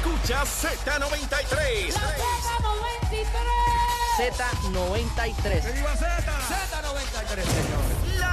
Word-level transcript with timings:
Escuchas 0.00 0.48
Z93. 0.64 1.92
Z93. 4.16 5.60
Z93, 5.60 7.44
señores. 7.44 7.96
La 8.18 8.32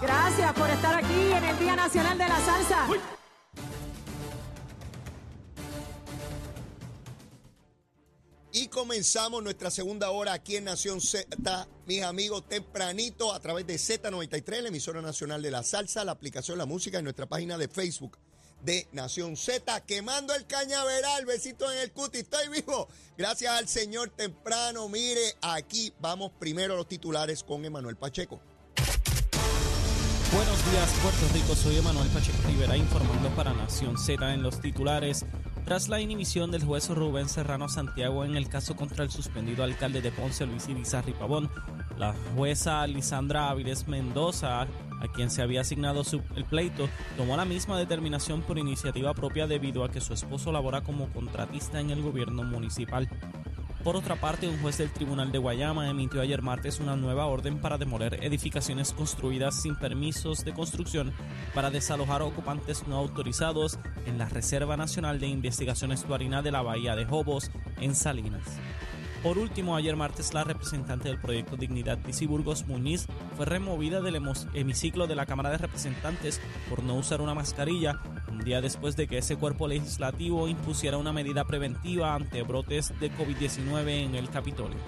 Gracias 0.00 0.52
por 0.54 0.70
estar 0.70 0.94
aquí 0.94 1.32
en 1.32 1.44
el 1.44 1.58
Día 1.58 1.76
Nacional 1.76 2.16
de 2.18 2.28
la 2.28 2.40
Salsa. 2.40 2.86
Y 8.52 8.68
comenzamos 8.68 9.42
nuestra 9.42 9.70
segunda 9.70 10.10
hora 10.10 10.32
aquí 10.32 10.56
en 10.56 10.64
Nación 10.64 11.00
Z, 11.00 11.68
mis 11.86 12.02
amigos, 12.02 12.48
tempranito 12.48 13.32
a 13.32 13.40
través 13.40 13.66
de 13.66 13.74
Z93, 13.76 14.62
la 14.62 14.68
emisora 14.68 15.02
nacional 15.02 15.42
de 15.42 15.50
la 15.50 15.62
salsa, 15.62 16.04
la 16.04 16.12
aplicación 16.12 16.58
La 16.58 16.66
Música 16.66 16.98
y 16.98 17.02
nuestra 17.02 17.26
página 17.26 17.58
de 17.58 17.68
Facebook 17.68 18.18
de 18.62 18.88
Nación 18.92 19.36
Z, 19.36 19.80
quemando 19.84 20.34
el 20.34 20.46
cañaveral, 20.46 21.24
besito 21.26 21.70
en 21.70 21.78
el 21.78 21.92
cuti, 21.92 22.18
estoy 22.18 22.48
vivo. 22.48 22.88
Gracias 23.16 23.52
al 23.52 23.68
Señor 23.68 24.10
temprano, 24.10 24.88
mire, 24.88 25.36
aquí 25.40 25.92
vamos 26.00 26.32
primero 26.38 26.74
a 26.74 26.76
los 26.78 26.88
titulares 26.88 27.44
con 27.44 27.64
Emanuel 27.64 27.96
Pacheco. 27.96 28.40
Buenos 30.32 30.70
días, 30.70 30.92
Puerto 31.02 31.26
Rico. 31.34 31.54
Soy 31.54 31.76
Emanuel 31.76 32.08
Pacheco 32.08 32.38
Rivera 32.46 32.76
informando 32.76 33.28
para 33.30 33.52
Nación 33.54 33.96
Z 33.98 34.34
en 34.34 34.42
los 34.42 34.60
titulares. 34.60 35.24
Tras 35.64 35.88
la 35.88 36.00
inhibición 36.00 36.50
del 36.50 36.64
juez 36.64 36.88
Rubén 36.90 37.28
Serrano 37.28 37.68
Santiago 37.68 38.24
en 38.24 38.36
el 38.36 38.48
caso 38.48 38.76
contra 38.76 39.04
el 39.04 39.10
suspendido 39.10 39.64
alcalde 39.64 40.00
de 40.00 40.10
Ponce, 40.12 40.46
Luis 40.46 40.68
Irizarry 40.68 41.12
Pavón, 41.12 41.50
la 41.98 42.14
jueza 42.34 42.86
Lisandra 42.86 43.50
Áviles 43.50 43.86
Mendoza, 43.88 44.62
a 44.62 44.68
quien 45.14 45.30
se 45.30 45.42
había 45.42 45.60
asignado 45.62 46.04
su- 46.04 46.22
el 46.36 46.44
pleito, 46.44 46.88
tomó 47.16 47.36
la 47.36 47.44
misma 47.44 47.78
determinación 47.78 48.42
por 48.42 48.58
iniciativa 48.58 49.12
propia 49.14 49.46
debido 49.46 49.84
a 49.84 49.90
que 49.90 50.00
su 50.00 50.14
esposo 50.14 50.52
labora 50.52 50.80
como 50.82 51.08
contratista 51.12 51.80
en 51.80 51.90
el 51.90 52.02
gobierno 52.02 52.44
municipal. 52.44 53.08
Por 53.84 53.96
otra 53.96 54.16
parte, 54.16 54.48
un 54.48 54.60
juez 54.60 54.76
del 54.78 54.92
Tribunal 54.92 55.30
de 55.30 55.38
Guayama 55.38 55.88
emitió 55.88 56.20
ayer 56.20 56.42
martes 56.42 56.80
una 56.80 56.96
nueva 56.96 57.26
orden 57.26 57.58
para 57.58 57.78
demoler 57.78 58.22
edificaciones 58.24 58.92
construidas 58.92 59.62
sin 59.62 59.76
permisos 59.76 60.44
de 60.44 60.52
construcción 60.52 61.12
para 61.54 61.70
desalojar 61.70 62.22
ocupantes 62.22 62.86
no 62.88 62.96
autorizados 62.96 63.78
en 64.04 64.18
la 64.18 64.28
Reserva 64.28 64.76
Nacional 64.76 65.20
de 65.20 65.28
Investigación 65.28 65.92
Estuarina 65.92 66.42
de 66.42 66.50
la 66.50 66.62
Bahía 66.62 66.96
de 66.96 67.06
Jobos, 67.06 67.50
en 67.80 67.94
Salinas. 67.94 68.42
Por 69.22 69.36
último, 69.36 69.74
ayer 69.74 69.96
martes 69.96 70.32
la 70.32 70.44
representante 70.44 71.08
del 71.08 71.18
proyecto 71.18 71.56
Dignidad, 71.56 71.98
Tizi 71.98 72.26
Burgos 72.26 72.66
Muñiz, 72.68 73.06
fue 73.36 73.46
removida 73.46 74.00
del 74.00 74.22
hemiciclo 74.54 75.08
de 75.08 75.16
la 75.16 75.26
Cámara 75.26 75.50
de 75.50 75.58
Representantes 75.58 76.40
por 76.70 76.84
no 76.84 76.94
usar 76.94 77.20
una 77.20 77.34
mascarilla, 77.34 78.00
un 78.48 78.50
día 78.50 78.60
después 78.62 78.96
de 78.96 79.06
que 79.06 79.18
ese 79.18 79.36
cuerpo 79.36 79.68
legislativo 79.68 80.48
impusiera 80.48 80.96
una 80.96 81.12
medida 81.12 81.44
preventiva 81.44 82.14
ante 82.14 82.40
brotes 82.42 82.98
de 82.98 83.12
COVID-19 83.12 84.06
en 84.06 84.14
el 84.14 84.30
Capitolio. 84.30 84.78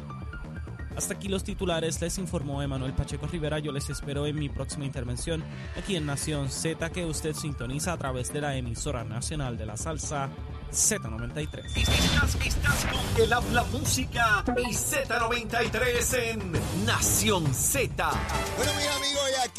Hasta 0.97 1.13
aquí 1.13 1.29
los 1.29 1.45
titulares, 1.45 2.01
les 2.01 2.17
informó 2.17 2.63
Emanuel 2.63 2.95
Pacheco 2.95 3.27
Rivera. 3.27 3.59
Yo 3.59 3.71
les 3.71 3.91
espero 3.91 4.27
en 4.27 4.37
mi 4.37 4.49
próxima 4.49 4.87
intervención 4.87 5.45
aquí 5.77 5.97
en 5.97 6.07
Nación 6.07 6.49
Z, 6.49 6.91
que 6.91 7.05
usted 7.05 7.35
sintoniza 7.35 7.93
a 7.93 7.99
través 7.99 8.33
de 8.33 8.41
la 8.41 8.57
emisora 8.57 9.05
nacional 9.05 9.59
de 9.59 9.67
la 9.67 9.77
salsa 9.77 10.31
Z93. 10.73 11.65
Estás, 11.77 12.35
estás 12.47 12.87
con 12.87 13.23
el 13.23 13.33
habla 13.33 13.65
música 13.73 14.45
y 14.57 14.73
Z93 14.73 16.15
en 16.15 16.87
Nación 16.87 17.53
Z. 17.55 18.11
Bueno, 18.57 18.73
mis 18.75 18.87
amigos, 18.89 19.23
y 19.31 19.49
aquí 19.49 19.50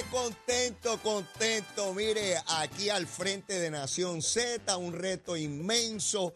mire, 0.00 0.10
contento, 0.10 0.98
contento, 1.02 1.92
mire, 1.94 2.36
aquí 2.48 2.88
al 2.90 3.06
frente 3.06 3.58
de 3.58 3.70
Nación 3.70 4.22
Z, 4.22 4.76
un 4.76 4.92
reto 4.92 5.36
inmenso. 5.36 6.34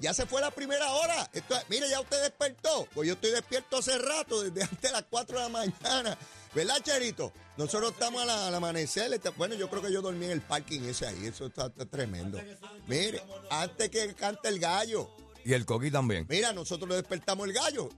Ya 0.00 0.14
se 0.14 0.24
fue 0.24 0.40
la 0.40 0.50
primera 0.50 0.90
hora. 0.92 1.28
Esto, 1.30 1.54
mire, 1.68 1.90
ya 1.90 2.00
usted 2.00 2.22
despertó. 2.22 2.88
Pues 2.94 3.06
yo 3.06 3.12
estoy 3.14 3.32
despierto 3.32 3.76
hace 3.76 3.98
rato, 3.98 4.42
desde 4.42 4.62
antes 4.70 4.80
de 4.80 4.92
las 4.92 5.04
4 5.10 5.36
de 5.36 5.42
la 5.44 5.48
mañana. 5.50 6.18
¿Verdad, 6.54 6.76
Cherito? 6.82 7.34
Nosotros 7.58 7.92
estamos 7.92 8.22
a 8.22 8.24
la- 8.24 8.46
al 8.46 8.54
amanecer. 8.54 9.12
está- 9.12 9.28
Bueno, 9.30 9.54
yo 9.56 9.68
creo 9.68 9.82
que 9.82 9.92
yo 9.92 10.00
dormí 10.00 10.24
en 10.24 10.30
el 10.30 10.40
parking 10.40 10.80
ese 10.84 11.06
ahí. 11.06 11.26
Eso 11.26 11.46
está, 11.48 11.66
está 11.66 11.84
tremendo. 11.84 12.40
Mire, 12.86 13.22
antes 13.50 13.90
que 13.90 14.14
cante 14.14 14.48
el 14.48 14.58
gallo. 14.58 15.10
Y 15.44 15.52
el 15.52 15.64
coqui 15.64 15.90
también. 15.90 16.26
Mira, 16.28 16.52
nosotros 16.52 16.88
le 16.88 16.96
despertamos 16.96 17.46
el 17.46 17.54
gallo. 17.54 17.88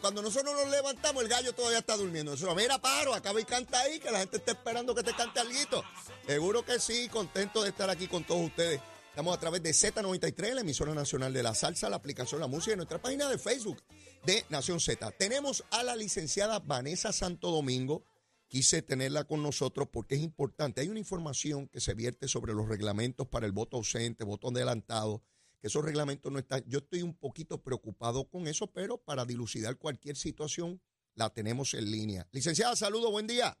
Cuando 0.00 0.22
nosotros 0.22 0.54
nos 0.54 0.70
levantamos, 0.70 1.22
el 1.22 1.28
gallo 1.28 1.54
todavía 1.54 1.78
está 1.78 1.96
durmiendo. 1.96 2.32
Nosotros, 2.32 2.56
mira, 2.56 2.78
paro, 2.78 3.14
acaba 3.14 3.40
y 3.40 3.44
canta 3.44 3.80
ahí, 3.80 3.98
que 3.98 4.10
la 4.10 4.18
gente 4.18 4.36
está 4.36 4.52
esperando 4.52 4.94
que 4.94 5.02
te 5.02 5.14
cante 5.14 5.40
algo. 5.40 5.82
Seguro 6.26 6.64
que 6.64 6.78
sí, 6.78 7.08
contento 7.08 7.62
de 7.62 7.70
estar 7.70 7.88
aquí 7.88 8.06
con 8.06 8.24
todos 8.24 8.42
ustedes. 8.42 8.80
Estamos 9.08 9.36
a 9.36 9.40
través 9.40 9.62
de 9.62 9.70
Z93, 9.70 10.54
la 10.54 10.60
emisora 10.60 10.94
nacional 10.94 11.32
de 11.32 11.42
la 11.42 11.54
salsa, 11.54 11.90
la 11.90 11.96
aplicación 11.96 12.40
La 12.40 12.46
Música 12.46 12.74
y 12.74 12.76
nuestra 12.76 13.02
página 13.02 13.28
de 13.28 13.38
Facebook 13.38 13.82
de 14.24 14.44
Nación 14.50 14.78
Z. 14.78 15.10
Tenemos 15.12 15.64
a 15.70 15.82
la 15.82 15.96
licenciada 15.96 16.60
Vanessa 16.60 17.12
Santo 17.12 17.50
Domingo. 17.50 18.04
Quise 18.46 18.82
tenerla 18.82 19.24
con 19.24 19.42
nosotros 19.42 19.88
porque 19.92 20.14
es 20.14 20.22
importante. 20.22 20.80
Hay 20.80 20.88
una 20.88 20.98
información 20.98 21.68
que 21.68 21.80
se 21.80 21.94
vierte 21.94 22.28
sobre 22.28 22.52
los 22.52 22.68
reglamentos 22.68 23.26
para 23.26 23.46
el 23.46 23.52
voto 23.52 23.78
ausente, 23.78 24.24
voto 24.24 24.48
adelantado, 24.48 25.22
que 25.60 25.68
esos 25.68 25.84
reglamentos 25.84 26.32
no 26.32 26.38
están. 26.38 26.64
Yo 26.66 26.78
estoy 26.78 27.02
un 27.02 27.14
poquito 27.14 27.62
preocupado 27.62 28.28
con 28.28 28.46
eso, 28.46 28.66
pero 28.68 28.98
para 28.98 29.24
dilucidar 29.24 29.76
cualquier 29.76 30.16
situación 30.16 30.80
la 31.14 31.30
tenemos 31.30 31.74
en 31.74 31.90
línea. 31.90 32.26
Licenciada, 32.32 32.74
saludo, 32.76 33.10
buen 33.10 33.26
día. 33.26 33.56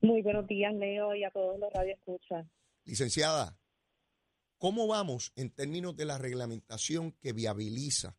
Muy 0.00 0.22
buenos 0.22 0.46
días, 0.46 0.74
Leo, 0.74 1.14
y 1.14 1.24
a 1.24 1.30
todos 1.30 1.58
los 1.58 1.72
radioescuchas. 1.72 2.46
Licenciada, 2.84 3.58
¿cómo 4.58 4.86
vamos 4.86 5.32
en 5.36 5.50
términos 5.50 5.96
de 5.96 6.04
la 6.04 6.18
reglamentación 6.18 7.12
que 7.12 7.32
viabiliza 7.32 8.16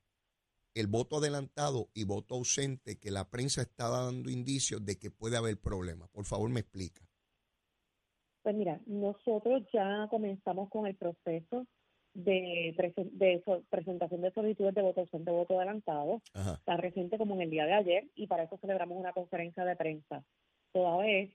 el 0.74 0.88
voto 0.88 1.18
adelantado 1.18 1.90
y 1.94 2.04
voto 2.04 2.36
ausente 2.36 2.98
que 2.98 3.12
la 3.12 3.30
prensa 3.30 3.62
está 3.62 3.90
dando 3.90 4.30
indicios 4.30 4.86
de 4.86 4.98
que 4.98 5.12
puede 5.12 5.38
haber 5.38 5.60
problemas? 5.60 6.10
Por 6.10 6.26
favor, 6.26 6.50
me 6.50 6.62
explica. 6.62 7.08
Pues 8.42 8.56
mira, 8.56 8.80
nosotros 8.86 9.64
ya 9.74 10.08
comenzamos 10.10 10.70
con 10.70 10.88
el 10.88 10.96
proceso 10.96 11.66
de, 12.16 12.74
de 13.12 13.42
so- 13.46 13.62
presentación 13.70 14.22
de 14.22 14.32
solicitudes 14.32 14.74
de 14.74 14.82
voto 14.82 15.02
ausente, 15.02 15.30
voto 15.32 15.58
adelantado, 15.60 16.22
Ajá. 16.34 16.60
tan 16.66 16.80
reciente 16.80 17.18
como 17.18 17.36
en 17.36 17.42
el 17.42 17.50
día 17.52 17.66
de 17.66 17.74
ayer, 17.74 18.06
y 18.16 18.26
para 18.28 18.44
eso 18.44 18.58
celebramos 18.58 18.98
una 18.98 19.14
conferencia 19.14 19.64
de 19.64 19.76
prensa. 19.76 20.24
Toda 20.72 20.98
vez 20.98 21.30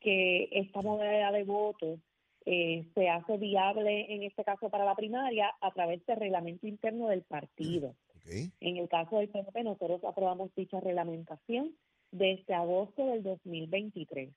que 0.00 0.48
esta 0.52 0.82
modalidad 0.82 1.32
de 1.32 1.44
voto 1.44 1.98
eh, 2.44 2.86
se 2.94 3.08
hace 3.08 3.38
viable, 3.38 4.14
en 4.14 4.22
este 4.22 4.44
caso 4.44 4.70
para 4.70 4.84
la 4.84 4.94
primaria, 4.94 5.52
a 5.60 5.72
través 5.72 6.04
del 6.06 6.18
reglamento 6.18 6.66
interno 6.66 7.08
del 7.08 7.22
partido. 7.22 7.96
Ok. 8.14 8.52
En 8.60 8.76
el 8.76 8.88
caso 8.88 9.18
del 9.18 9.28
PNP, 9.28 9.64
nosotros 9.64 10.04
aprobamos 10.04 10.54
dicha 10.54 10.78
reglamentación 10.80 11.74
desde 12.12 12.54
agosto 12.54 13.06
del 13.06 13.22
2023 13.22 14.30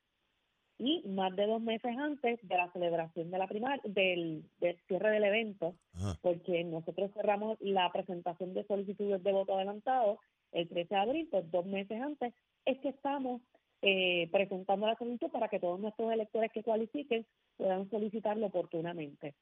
y 0.80 1.04
más 1.06 1.36
de 1.36 1.46
dos 1.46 1.62
meses 1.62 1.96
antes 1.98 2.40
de 2.42 2.58
la 2.58 2.72
celebración 2.72 3.30
de 3.30 3.38
la 3.38 3.48
primaria, 3.48 3.82
del, 3.84 4.44
del 4.60 4.78
cierre 4.88 5.12
del 5.12 5.26
evento, 5.26 5.76
Ajá. 5.94 6.18
porque 6.22 6.64
nosotros 6.64 7.12
cerramos 7.14 7.58
la 7.60 7.92
presentación 7.92 8.54
de 8.54 8.66
solicitudes 8.66 9.22
de 9.22 9.32
voto 9.34 9.56
adelantado 9.56 10.20
el 10.54 10.68
13 10.70 10.88
de 10.96 11.00
abril, 11.00 11.28
pues 11.30 11.52
dos 11.52 11.66
meses 11.66 12.02
antes, 12.02 12.34
es 12.66 12.80
que 12.80 12.90
estamos 12.90 13.42
eh, 13.82 14.30
presentando 14.32 14.88
la 14.88 14.96
solicitud 14.96 15.30
para 15.30 15.50
que 15.50 15.60
todos 15.60 15.80
nuestros 15.80 16.12
electores 16.12 16.52
que 16.52 16.64
cualifiquen 16.64 17.26
puedan 17.58 17.90
solicitarlo 17.90 18.48
oportunamente. 18.48 19.36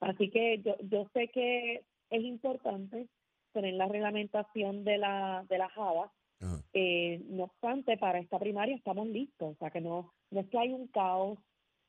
Así 0.00 0.30
que 0.30 0.60
yo, 0.62 0.74
yo 0.82 1.06
sé 1.14 1.28
que 1.28 1.84
es 2.10 2.22
importante 2.24 3.06
tener 3.52 3.74
la 3.74 3.86
reglamentación 3.86 4.82
de 4.82 4.98
la, 4.98 5.44
de 5.48 5.58
la 5.58 5.68
JAVA, 5.68 6.12
eh, 6.72 7.22
no 7.28 7.44
obstante, 7.44 7.96
para 7.96 8.18
esta 8.18 8.38
primaria 8.40 8.74
estamos 8.74 9.06
listos, 9.06 9.54
o 9.54 9.58
sea 9.60 9.70
que 9.70 9.80
no, 9.80 10.12
no 10.32 10.40
es 10.40 10.48
que 10.48 10.58
hay 10.58 10.72
un 10.72 10.88
caos, 10.88 11.38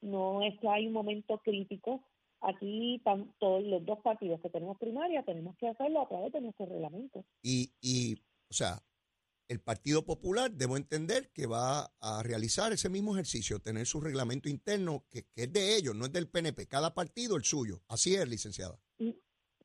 no 0.01 0.44
es 0.44 0.60
que 0.60 0.68
hay 0.68 0.88
un 0.88 0.94
momento 0.94 1.40
crítico. 1.40 2.04
Aquí 2.42 3.01
tanto 3.06 3.62
los 3.62 3.86
dos 3.86 4.00
partidos 4.00 4.42
que 4.42 4.50
tenemos 4.50 4.78
primaria 4.78 5.24
tenemos 5.24 5.56
que 5.57 5.69
hacerlo 5.69 6.01
a 6.01 6.10
través 6.10 6.31
de 6.34 6.42
nuestro 6.42 6.66
reglamento. 6.66 7.24
Y, 7.42 7.72
y, 7.81 8.16
o 8.50 8.54
sea, 8.54 8.84
el 9.48 9.62
Partido 9.62 10.04
Popular, 10.06 10.51
debo 10.51 10.75
entender 10.75 11.31
que 11.34 11.48
va 11.48 11.86
a 12.01 12.22
realizar 12.22 12.74
ese 12.74 12.90
mismo 12.90 13.13
ejercicio, 13.13 13.60
tener 13.60 13.86
su 13.86 14.01
reglamento 14.01 14.50
interno, 14.50 15.06
que, 15.10 15.24
que 15.34 15.44
es 15.44 15.54
de 15.54 15.78
ellos, 15.78 15.96
no 15.96 16.06
es 16.06 16.12
del 16.12 16.30
PNP, 16.30 16.68
cada 16.68 16.94
partido 16.94 17.38
el 17.38 17.44
suyo. 17.44 17.81
Así 17.88 18.16
es, 18.16 18.28
licenciada. 18.28 18.78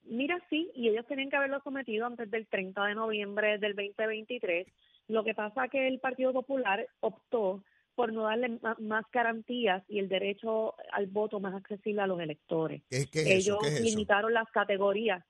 Mira, 0.05 0.39
sí, 0.49 0.71
y 0.75 0.89
ellos 0.89 1.07
tenían 1.07 1.31
que 1.31 1.37
haberlo 1.37 1.61
sometido 1.63 2.07
antes 2.07 2.31
del 2.31 2.47
30 2.47 2.87
de 2.87 2.95
noviembre 2.95 3.59
del 3.59 3.75
2023. 3.75 4.67
Lo 5.09 5.25
que 5.25 5.35
pasa 5.35 5.65
es 5.65 5.71
que 5.71 5.89
el 5.89 6.01
Partido 6.01 6.33
Popular 6.33 6.87
optó 7.01 7.65
por 7.99 8.13
no 8.13 8.23
darle 8.23 8.61
más 8.79 9.05
garantías 9.13 9.83
y 9.89 9.99
el 9.99 10.09
derecho 10.09 10.77
al 10.93 11.09
voto 11.09 11.41
más 11.41 11.53
accesible 11.53 12.01
a 12.01 12.07
los 12.07 12.21
electores. 12.21 12.81
¿Qué, 12.89 13.07
qué 13.11 13.23
es 13.23 13.27
ellos 13.27 13.57
eso? 13.57 13.59
¿Qué 13.59 13.67
es 13.67 13.75
eso? 13.81 13.83
limitaron 13.83 14.33
las 14.33 14.49
categorías, 14.51 15.25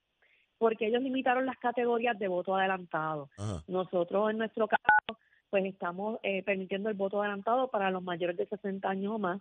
porque 0.58 0.88
ellos 0.88 1.00
limitaron 1.00 1.46
las 1.46 1.56
categorías 1.56 2.18
de 2.18 2.28
voto 2.28 2.54
adelantado. 2.54 3.30
Ajá. 3.38 3.64
Nosotros, 3.68 4.30
en 4.30 4.36
nuestro 4.36 4.68
caso, 4.68 5.18
pues 5.48 5.64
estamos 5.64 6.18
eh, 6.22 6.42
permitiendo 6.42 6.90
el 6.90 6.94
voto 6.94 7.22
adelantado 7.22 7.68
para 7.68 7.90
los 7.90 8.02
mayores 8.02 8.36
de 8.36 8.44
60 8.44 8.86
años 8.86 9.14
o 9.14 9.18
más 9.18 9.40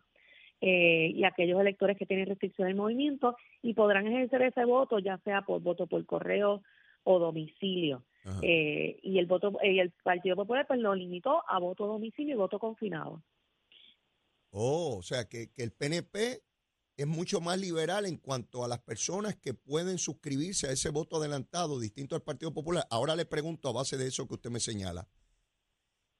eh, 0.62 1.12
y 1.14 1.26
aquellos 1.26 1.60
electores 1.60 1.98
que 1.98 2.06
tienen 2.06 2.28
restricción 2.28 2.70
de 2.70 2.76
movimiento 2.76 3.36
y 3.62 3.74
podrán 3.74 4.08
ejercer 4.08 4.42
ese 4.44 4.64
voto 4.64 5.00
ya 5.00 5.18
sea 5.26 5.42
por 5.42 5.62
voto 5.62 5.86
por 5.86 6.06
correo 6.06 6.62
o 7.04 7.20
domicilio. 7.20 8.04
Eh, 8.42 9.00
y 9.04 9.20
el 9.20 9.26
voto 9.26 9.54
y 9.64 9.80
el 9.80 9.92
Partido 10.04 10.36
Popular 10.36 10.68
pues 10.68 10.80
lo 10.80 10.94
limitó 10.94 11.42
a 11.48 11.60
voto 11.60 11.86
a 11.86 11.88
domicilio 11.88 12.36
y 12.36 12.38
voto 12.38 12.60
confinado. 12.60 13.24
Oh, 14.50 14.98
o 14.98 15.02
sea, 15.02 15.30
que, 15.30 15.52
que 15.52 15.64
el 15.64 15.72
PNP 15.72 16.44
es 16.98 17.08
mucho 17.08 17.40
más 17.40 17.60
liberal 17.60 18.06
en 18.06 18.18
cuanto 18.18 18.66
a 18.66 18.68
las 18.68 18.80
personas 18.80 19.36
que 19.36 19.54
pueden 19.54 20.00
suscribirse 20.00 20.68
a 20.68 20.72
ese 20.72 20.90
voto 20.90 21.18
adelantado 21.18 21.80
distinto 21.80 22.16
al 22.16 22.24
Partido 22.24 22.54
Popular. 22.54 22.86
Ahora 22.90 23.16
le 23.16 23.26
pregunto 23.26 23.70
a 23.70 23.74
base 23.74 23.98
de 23.98 24.08
eso 24.08 24.28
que 24.28 24.34
usted 24.34 24.50
me 24.50 24.60
señala. 24.60 25.08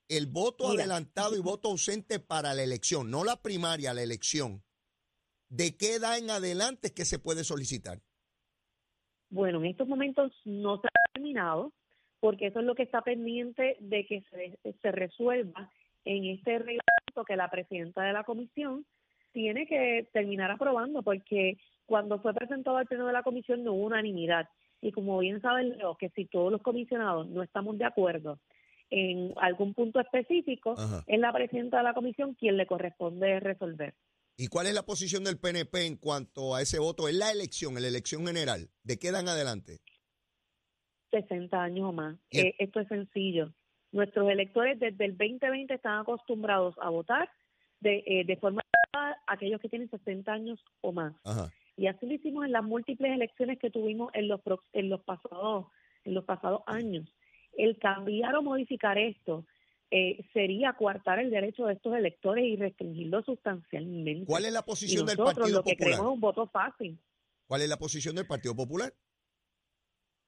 El 0.08 0.28
voto 0.28 0.70
Mira. 0.70 0.84
adelantado 0.84 1.36
y 1.36 1.42
voto 1.42 1.70
ausente 1.70 2.20
para 2.20 2.54
la 2.54 2.64
elección, 2.64 3.10
no 3.10 3.24
la 3.24 3.42
primaria, 3.42 3.94
la 3.94 4.04
elección. 4.04 4.64
¿De 5.50 5.76
qué 5.76 5.96
edad 5.96 6.18
en 6.18 6.30
adelante 6.30 6.88
es 6.88 6.94
que 6.94 7.06
se 7.06 7.20
puede 7.20 7.44
solicitar? 7.44 8.02
Bueno, 9.30 9.60
en 9.60 9.66
estos 9.66 9.88
momentos 9.88 10.32
no 10.46 10.80
se 10.80 10.88
ha 10.88 11.14
terminado, 11.14 11.74
porque 12.20 12.48
eso 12.48 12.60
es 12.60 12.66
lo 12.66 12.76
que 12.76 12.84
está 12.84 13.02
pendiente 13.02 13.78
de 13.80 14.06
que 14.06 14.24
se, 14.30 14.74
se 14.82 14.92
resuelva 14.92 15.72
en 16.06 16.26
este 16.26 16.60
reglamento 16.60 17.26
que 17.28 17.36
la 17.36 17.50
presidenta 17.50 18.04
de 18.04 18.14
la 18.14 18.24
comisión 18.24 18.86
tiene 19.34 19.68
que 19.68 20.08
terminar 20.14 20.52
aprobando, 20.52 21.04
porque 21.04 21.58
cuando 21.86 22.20
fue 22.20 22.34
presentado 22.34 22.78
al 22.78 22.88
pleno 22.88 23.08
de 23.08 23.14
la 23.14 23.24
comisión 23.24 23.64
no 23.64 23.74
hubo 23.74 23.86
unanimidad. 23.86 24.48
Y 24.82 24.92
como 24.92 25.18
bien 25.20 25.42
saben, 25.42 25.78
Leo, 25.78 25.96
que 25.96 26.10
si 26.10 26.26
todos 26.26 26.52
los 26.52 26.62
comisionados 26.62 27.28
no 27.28 27.44
estamos 27.44 27.78
de 27.78 27.86
acuerdo 27.86 28.40
en 28.90 29.34
algún 29.38 29.74
punto 29.74 30.00
específico, 30.00 30.76
Ajá. 30.78 31.04
es 31.08 31.20
la 31.20 31.34
presidenta 31.34 31.78
de 31.78 31.84
la 31.84 31.94
comisión 31.94 32.36
quien 32.36 32.58
le 32.58 32.68
corresponde 32.68 33.40
resolver. 33.40 33.96
¿Y 34.38 34.48
cuál 34.48 34.68
es 34.68 34.76
la 34.76 34.84
posición 34.84 35.24
del 35.24 35.40
PNP 35.40 35.88
en 35.88 35.98
cuanto 35.98 36.54
a 36.54 36.62
ese 36.62 36.78
voto 36.78 37.10
en 37.10 37.18
la 37.18 37.32
elección, 37.32 37.76
en 37.76 37.82
la 37.82 37.88
elección 37.88 38.28
general? 38.28 38.70
¿De 38.84 39.00
qué 39.00 39.08
edad 39.08 39.22
en 39.22 39.30
adelante? 39.30 39.80
60 41.22 41.62
años 41.62 41.90
o 41.90 41.94
más. 41.94 42.16
Eh, 42.32 42.56
esto 42.60 42.80
es 42.80 42.88
sencillo. 42.88 43.52
Nuestros 43.92 44.30
electores 44.30 44.80
desde 44.80 45.06
el 45.06 45.18
2020 45.18 45.74
están 45.74 46.00
acostumbrados 46.00 46.76
a 46.82 46.90
votar 46.90 47.30
de, 47.80 48.04
eh, 48.06 48.24
de 48.26 48.38
forma 48.38 48.62
aquellos 49.28 49.62
que 49.62 49.70
tienen 49.70 49.90
60 49.90 50.32
años 50.32 50.60
o 50.82 50.92
más. 50.92 51.14
Ajá. 51.24 51.52
Y 51.76 51.88
así 51.88 52.08
lo 52.08 52.14
hicimos 52.14 52.46
en 52.46 52.52
las 52.52 52.64
múltiples 52.64 53.12
elecciones 53.12 53.60
que 53.60 53.70
tuvimos 53.70 54.12
en 54.14 54.28
los 54.28 54.42
en 54.74 54.90
los 54.90 55.02
pasados 55.02 55.68
en 56.04 56.14
los 56.14 56.26
pasados 56.26 56.62
años. 56.66 57.08
El 57.56 57.78
cambiar 57.78 58.36
o 58.36 58.42
modificar 58.42 58.98
esto 58.98 59.46
eh, 59.92 60.26
sería 60.34 60.74
coartar 60.74 61.20
el 61.20 61.30
derecho 61.30 61.66
de 61.66 61.74
estos 61.74 61.96
electores 61.96 62.46
y 62.46 62.56
restringirlo 62.56 63.22
sustancialmente. 63.24 64.26
¿Cuál 64.26 64.46
es 64.46 64.54
la 64.54 64.60
y 64.60 64.64
posición 64.64 65.06
del 65.06 65.18
nosotros 65.18 65.36
Partido 65.36 65.58
lo 65.58 65.64
que 65.64 65.72
Popular? 65.72 65.92
queremos 65.92 66.08
es 66.08 66.14
un 66.14 66.20
voto 66.20 66.48
fácil. 66.48 67.00
¿Cuál 67.46 67.62
es 67.62 67.70
la 67.70 67.78
posición 67.78 68.16
del 68.16 68.28
Partido 68.28 68.56
Popular? 68.56 68.94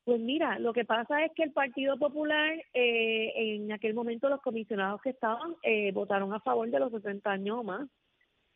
Pues 0.09 0.21
mira, 0.21 0.57
lo 0.57 0.73
que 0.73 0.85
pasa 0.85 1.23
es 1.23 1.31
que 1.35 1.43
el 1.43 1.51
Partido 1.51 1.95
Popular, 1.95 2.51
eh, 2.73 3.31
en 3.35 3.71
aquel 3.71 3.93
momento 3.93 4.27
los 4.27 4.41
comisionados 4.41 4.99
que 5.03 5.11
estaban 5.11 5.55
eh, 5.61 5.91
votaron 5.91 6.33
a 6.33 6.39
favor 6.39 6.67
de 6.67 6.79
los 6.79 6.91
60 6.91 7.29
años 7.29 7.57
o 7.59 7.63
más. 7.63 7.87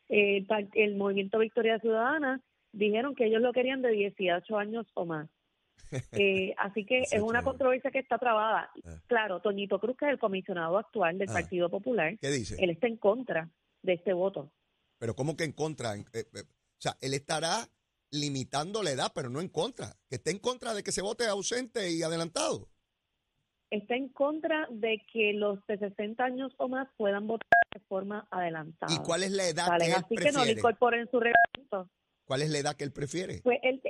Eh, 0.08 0.38
el, 0.48 0.68
el 0.74 0.96
Movimiento 0.96 1.38
Victoria 1.38 1.78
Ciudadana 1.78 2.40
dijeron 2.72 3.14
que 3.14 3.26
ellos 3.26 3.40
lo 3.40 3.52
querían 3.52 3.82
de 3.82 3.90
18 3.90 4.58
años 4.58 4.84
o 4.94 5.04
más. 5.06 5.30
Eh, 6.10 6.52
así 6.58 6.84
que 6.84 7.02
es 7.02 7.10
18 7.10 7.24
una 7.24 7.44
controversia 7.44 7.92
que 7.92 8.00
está 8.00 8.18
trabada. 8.18 8.68
Ah. 8.84 8.96
Claro, 9.06 9.38
Toñito 9.38 9.78
Cruz, 9.78 9.96
que 9.96 10.06
es 10.06 10.10
el 10.10 10.18
comisionado 10.18 10.76
actual 10.76 11.18
del 11.18 11.28
Ah. 11.30 11.34
Partido 11.34 11.70
Popular, 11.70 12.18
¿Qué 12.20 12.30
dice? 12.30 12.56
él 12.58 12.70
está 12.70 12.88
en 12.88 12.96
contra 12.96 13.48
de 13.80 13.92
este 13.92 14.12
voto. 14.12 14.50
Pero 14.98 15.14
¿cómo 15.14 15.36
que 15.36 15.44
en 15.44 15.52
contra? 15.52 15.94
Eh, 15.94 16.02
eh, 16.14 16.42
o 16.42 16.80
sea, 16.80 16.96
él 17.00 17.14
estará 17.14 17.68
limitando 18.14 18.82
la 18.82 18.92
edad, 18.92 19.12
pero 19.14 19.28
no 19.28 19.40
en 19.40 19.48
contra. 19.48 19.96
Que 20.08 20.16
esté 20.16 20.30
en 20.30 20.38
contra 20.38 20.72
de 20.72 20.82
que 20.82 20.92
se 20.92 21.02
vote 21.02 21.26
ausente 21.26 21.90
y 21.90 22.02
adelantado. 22.02 22.68
Está 23.70 23.96
en 23.96 24.08
contra 24.08 24.68
de 24.70 25.02
que 25.12 25.32
los 25.32 25.58
de 25.66 25.78
60 25.78 26.22
años 26.22 26.52
o 26.58 26.68
más 26.68 26.88
puedan 26.96 27.26
votar 27.26 27.48
de 27.74 27.80
forma 27.80 28.26
adelantada. 28.30 28.94
¿Y 28.94 28.98
cuál 28.98 29.24
es 29.24 29.32
la 29.32 29.48
edad 29.48 29.78
que 29.78 29.86
él 29.86 29.92
así 29.94 30.14
que 30.14 30.30
no 30.30 30.40
prefiere? 30.40 30.60
incorporen 30.60 31.00
en 31.00 31.10
su 31.10 31.18
reglamento. 31.18 31.90
¿Cuál 32.24 32.42
es 32.42 32.50
la 32.50 32.58
edad 32.58 32.76
que 32.76 32.84
él 32.84 32.92
prefiere? 32.92 33.40
Pues 33.42 33.58
él, 33.62 33.82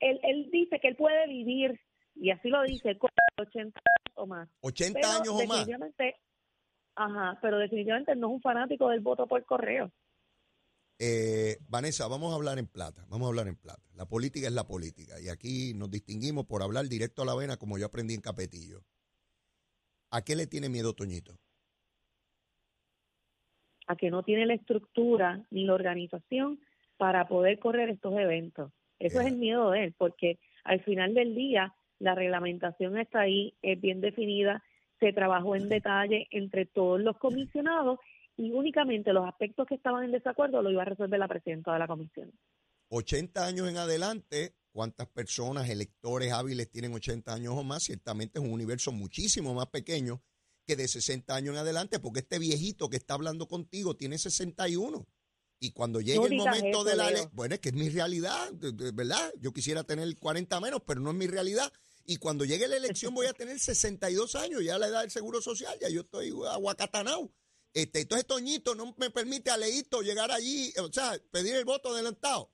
él, 0.00 0.20
él 0.22 0.50
dice 0.52 0.78
que 0.78 0.88
él 0.88 0.96
puede 0.96 1.26
vivir, 1.26 1.80
y 2.14 2.30
así 2.30 2.48
lo 2.48 2.62
dice, 2.62 2.98
con 2.98 3.10
80 3.38 3.80
años 3.80 4.14
o 4.14 4.26
más. 4.26 4.48
80 4.60 5.00
Pero 5.00 5.12
años 5.12 5.28
o 5.28 5.46
más. 5.46 5.66
ajá, 6.96 7.38
pero 7.40 7.58
definitivamente 7.58 8.14
no 8.14 8.28
es 8.28 8.32
un 8.34 8.42
fanático 8.42 8.90
del 8.90 9.00
voto 9.00 9.26
por 9.26 9.44
correo. 9.44 9.90
Eh, 11.00 11.58
Vanessa, 11.68 12.08
vamos 12.08 12.32
a 12.32 12.36
hablar 12.36 12.58
en 12.58 12.66
plata. 12.66 13.04
Vamos 13.08 13.26
a 13.26 13.28
hablar 13.28 13.48
en 13.48 13.56
plata. 13.56 13.82
La 13.94 14.06
política 14.06 14.48
es 14.48 14.52
la 14.52 14.66
política. 14.66 15.20
Y 15.20 15.28
aquí 15.28 15.72
nos 15.74 15.90
distinguimos 15.90 16.46
por 16.46 16.62
hablar 16.62 16.86
directo 16.86 17.22
a 17.22 17.26
la 17.26 17.36
vena, 17.36 17.56
como 17.56 17.78
yo 17.78 17.86
aprendí 17.86 18.14
en 18.14 18.20
Capetillo. 18.20 18.80
¿A 20.10 20.22
qué 20.22 20.34
le 20.34 20.46
tiene 20.46 20.68
miedo 20.68 20.94
Toñito? 20.94 21.36
A 23.86 23.96
que 23.96 24.10
no 24.10 24.22
tiene 24.22 24.46
la 24.46 24.54
estructura 24.54 25.46
ni 25.50 25.64
la 25.64 25.74
organización 25.74 26.60
para 26.96 27.28
poder 27.28 27.58
correr 27.58 27.90
estos 27.90 28.18
eventos. 28.18 28.72
Eso 28.98 29.20
es 29.20 29.28
el 29.28 29.36
miedo 29.36 29.70
de 29.70 29.84
él, 29.84 29.94
porque 29.96 30.40
al 30.64 30.82
final 30.82 31.14
del 31.14 31.34
día 31.34 31.74
la 32.00 32.14
reglamentación 32.14 32.98
está 32.98 33.20
ahí, 33.20 33.54
es 33.62 33.80
bien 33.80 34.00
definida, 34.00 34.64
se 34.98 35.12
trabajó 35.12 35.54
en 35.54 35.68
detalle 35.68 36.26
entre 36.32 36.66
todos 36.66 37.00
los 37.00 37.16
comisionados 37.18 38.00
y 38.38 38.52
únicamente 38.52 39.12
los 39.12 39.26
aspectos 39.26 39.66
que 39.66 39.74
estaban 39.74 40.04
en 40.04 40.12
desacuerdo 40.12 40.62
lo 40.62 40.70
iba 40.70 40.82
a 40.82 40.86
resolver 40.86 41.18
la 41.18 41.26
presidenta 41.26 41.72
de 41.72 41.78
la 41.80 41.88
comisión. 41.88 42.32
80 42.88 43.44
años 43.44 43.68
en 43.68 43.76
adelante, 43.76 44.54
¿cuántas 44.72 45.08
personas, 45.08 45.68
electores 45.68 46.32
hábiles 46.32 46.70
tienen 46.70 46.94
80 46.94 47.34
años 47.34 47.54
o 47.56 47.64
más? 47.64 47.82
Ciertamente 47.82 48.38
es 48.38 48.44
un 48.44 48.52
universo 48.52 48.92
muchísimo 48.92 49.54
más 49.54 49.66
pequeño 49.66 50.22
que 50.64 50.76
de 50.76 50.86
60 50.86 51.34
años 51.34 51.54
en 51.54 51.58
adelante, 51.58 51.98
porque 51.98 52.20
este 52.20 52.38
viejito 52.38 52.88
que 52.88 52.96
está 52.96 53.14
hablando 53.14 53.48
contigo 53.48 53.96
tiene 53.96 54.18
61. 54.18 55.06
Y 55.60 55.72
cuando 55.72 56.00
llegue 56.00 56.20
No 56.20 56.26
el 56.26 56.36
momento 56.36 56.68
eso, 56.68 56.84
de 56.84 56.94
la 56.94 57.10
ley, 57.10 57.24
bueno, 57.32 57.56
es 57.56 57.60
que 57.60 57.70
es 57.70 57.74
mi 57.74 57.88
realidad, 57.88 58.52
¿verdad? 58.94 59.32
Yo 59.40 59.52
quisiera 59.52 59.82
tener 59.82 60.16
40 60.16 60.60
menos, 60.60 60.80
pero 60.86 61.00
no 61.00 61.10
es 61.10 61.16
mi 61.16 61.26
realidad. 61.26 61.72
Y 62.04 62.18
cuando 62.18 62.44
llegue 62.44 62.68
la 62.68 62.76
elección 62.76 63.12
voy 63.12 63.26
a 63.26 63.32
tener 63.32 63.58
62 63.58 64.36
años, 64.36 64.62
ya 64.62 64.78
la 64.78 64.86
edad 64.86 65.00
del 65.00 65.10
seguro 65.10 65.42
social, 65.42 65.76
ya 65.80 65.88
yo 65.88 66.02
estoy 66.02 66.30
aguacatanao. 66.48 67.32
Este, 67.74 68.00
entonces 68.02 68.26
Toñito 68.26 68.74
no 68.74 68.94
me 68.98 69.10
permite 69.10 69.50
a 69.50 69.56
Leito 69.56 70.00
llegar 70.02 70.30
allí, 70.30 70.72
o 70.82 70.92
sea, 70.92 71.12
pedir 71.30 71.54
el 71.56 71.64
voto 71.64 71.90
adelantado. 71.90 72.50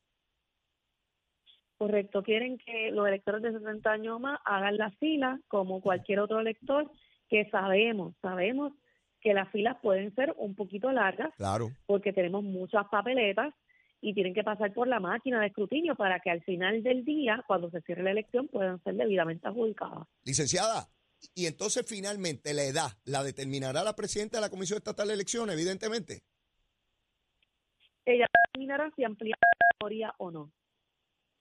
Correcto, 1.76 2.23
quieren 2.23 2.59
que 2.59 2.90
los 2.92 3.06
electores 3.06 3.42
de 3.42 3.52
60 3.52 3.90
años 3.90 4.21
más 4.21 4.38
hagan 4.44 4.76
la 4.76 4.90
fila 4.92 5.40
como 5.49 5.80
cualquier 5.80 6.21
otro 6.21 6.40
elector, 6.40 6.90
que 7.28 7.49
sabemos, 7.50 8.14
sabemos 8.23 8.73
que 9.21 9.35
las 9.35 9.50
filas 9.50 9.76
pueden 9.83 10.14
ser 10.14 10.35
un 10.37 10.54
poquito 10.54 10.92
largas 10.92 11.35
Claro. 11.37 11.71
porque 11.87 12.12
tenemos 12.12 12.44
muchas 12.44 12.87
papeletas 12.90 13.54
y 14.00 14.12
tienen 14.12 14.35
que 14.35 14.44
pasar 14.44 14.73
por 14.75 14.87
la 14.87 15.00
máquina 15.00 15.40
de 15.40 15.47
escrutinio 15.47 15.97
para 15.97 16.21
que 16.21 16.30
al 16.30 16.42
final 16.42 16.83
del 16.83 17.04
día, 17.06 17.42
cuando 17.47 17.71
se 17.71 17.80
cierre 17.80 18.02
la 18.02 18.11
elección, 18.11 18.49
puedan 18.49 18.83
ser 18.85 18.94
debidamente 18.97 19.49
adjudicadas. 19.49 20.06
Licenciada, 20.25 20.87
y 21.35 21.47
entonces 21.47 21.85
finalmente 21.87 22.52
la 22.54 22.64
edad 22.64 22.93
la 23.04 23.23
determinará 23.23 23.83
la 23.85 23.95
presidenta 23.97 24.38
de 24.38 24.43
la 24.43 24.50
Comisión 24.50 24.78
Estatal 24.78 25.09
de 25.09 25.14
Elecciones, 25.14 25.54
evidentemente. 25.54 26.25
Ella 28.04 28.26
determinará 28.47 28.90
si 28.97 29.04
amplía 29.04 29.35
la 29.40 29.66
categoría 29.69 30.14
o 30.19 30.31
no. 30.31 30.52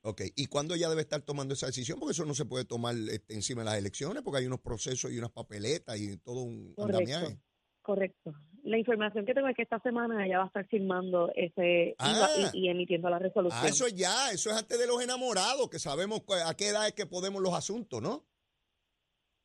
Ok, 0.05 0.21
¿y 0.35 0.47
cuándo 0.47 0.73
ella 0.75 0.89
debe 0.89 1.01
estar 1.01 1.21
tomando 1.21 1.53
esa 1.53 1.67
decisión? 1.67 1.97
Porque 1.99 2.11
eso 2.11 2.25
no 2.25 2.33
se 2.33 2.45
puede 2.45 2.65
tomar 2.65 2.95
este, 3.09 3.33
encima 3.33 3.61
de 3.61 3.65
las 3.65 3.77
elecciones, 3.77 4.21
porque 4.21 4.39
hay 4.39 4.45
unos 4.45 4.59
procesos 4.59 5.11
y 5.11 5.17
unas 5.17 5.31
papeletas 5.31 5.97
y 5.97 6.17
todo 6.17 6.41
un 6.41 6.73
Correcto. 6.73 6.97
andamiaje. 6.99 7.39
Correcto. 7.81 8.33
La 8.63 8.77
información 8.77 9.25
que 9.25 9.33
tengo 9.33 9.47
es 9.49 9.55
que 9.57 9.63
esta 9.63 9.79
semana 9.81 10.25
ella 10.25 10.37
va 10.37 10.43
a 10.45 10.47
estar 10.47 10.65
firmando 10.67 11.29
ese 11.35 11.95
Ah. 11.99 12.29
y, 12.53 12.65
y 12.65 12.69
emitiendo 12.69 13.09
la 13.09 13.19
resolución. 13.19 13.61
Ah, 13.61 13.67
eso 13.67 13.87
es 13.87 13.95
ya, 13.95 14.31
eso 14.31 14.49
es 14.51 14.55
antes 14.57 14.79
de 14.79 14.87
los 14.87 15.01
enamorados, 15.01 15.69
que 15.69 15.79
sabemos 15.79 16.21
a 16.45 16.53
qué 16.55 16.69
edad 16.69 16.87
es 16.87 16.93
que 16.93 17.05
podemos 17.05 17.41
los 17.41 17.53
asuntos, 17.53 18.01
¿no? 18.01 18.25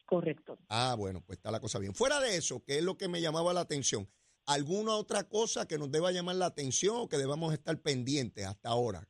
Correcto. 0.09 0.59
Ah, 0.71 0.95
bueno, 0.97 1.21
pues 1.21 1.37
está 1.37 1.51
la 1.51 1.61
cosa 1.61 1.79
bien. 1.79 1.93
Fuera 1.93 2.19
de 2.19 2.35
eso, 2.39 2.65
¿qué 2.65 2.79
es 2.79 2.83
lo 2.83 2.97
que 2.97 3.09
me 3.09 3.21
llamaba 3.21 3.53
la 3.53 3.61
atención? 3.61 4.09
¿Alguna 4.47 4.95
otra 4.95 5.29
cosa 5.29 5.69
que 5.69 5.77
nos 5.77 5.93
deba 5.93 6.13
llamar 6.13 6.37
la 6.37 6.47
atención 6.47 6.97
o 6.97 7.11
que 7.11 7.19
debamos 7.19 7.53
estar 7.53 7.79
pendientes 7.83 8.47
hasta 8.47 8.71
ahora? 8.71 9.07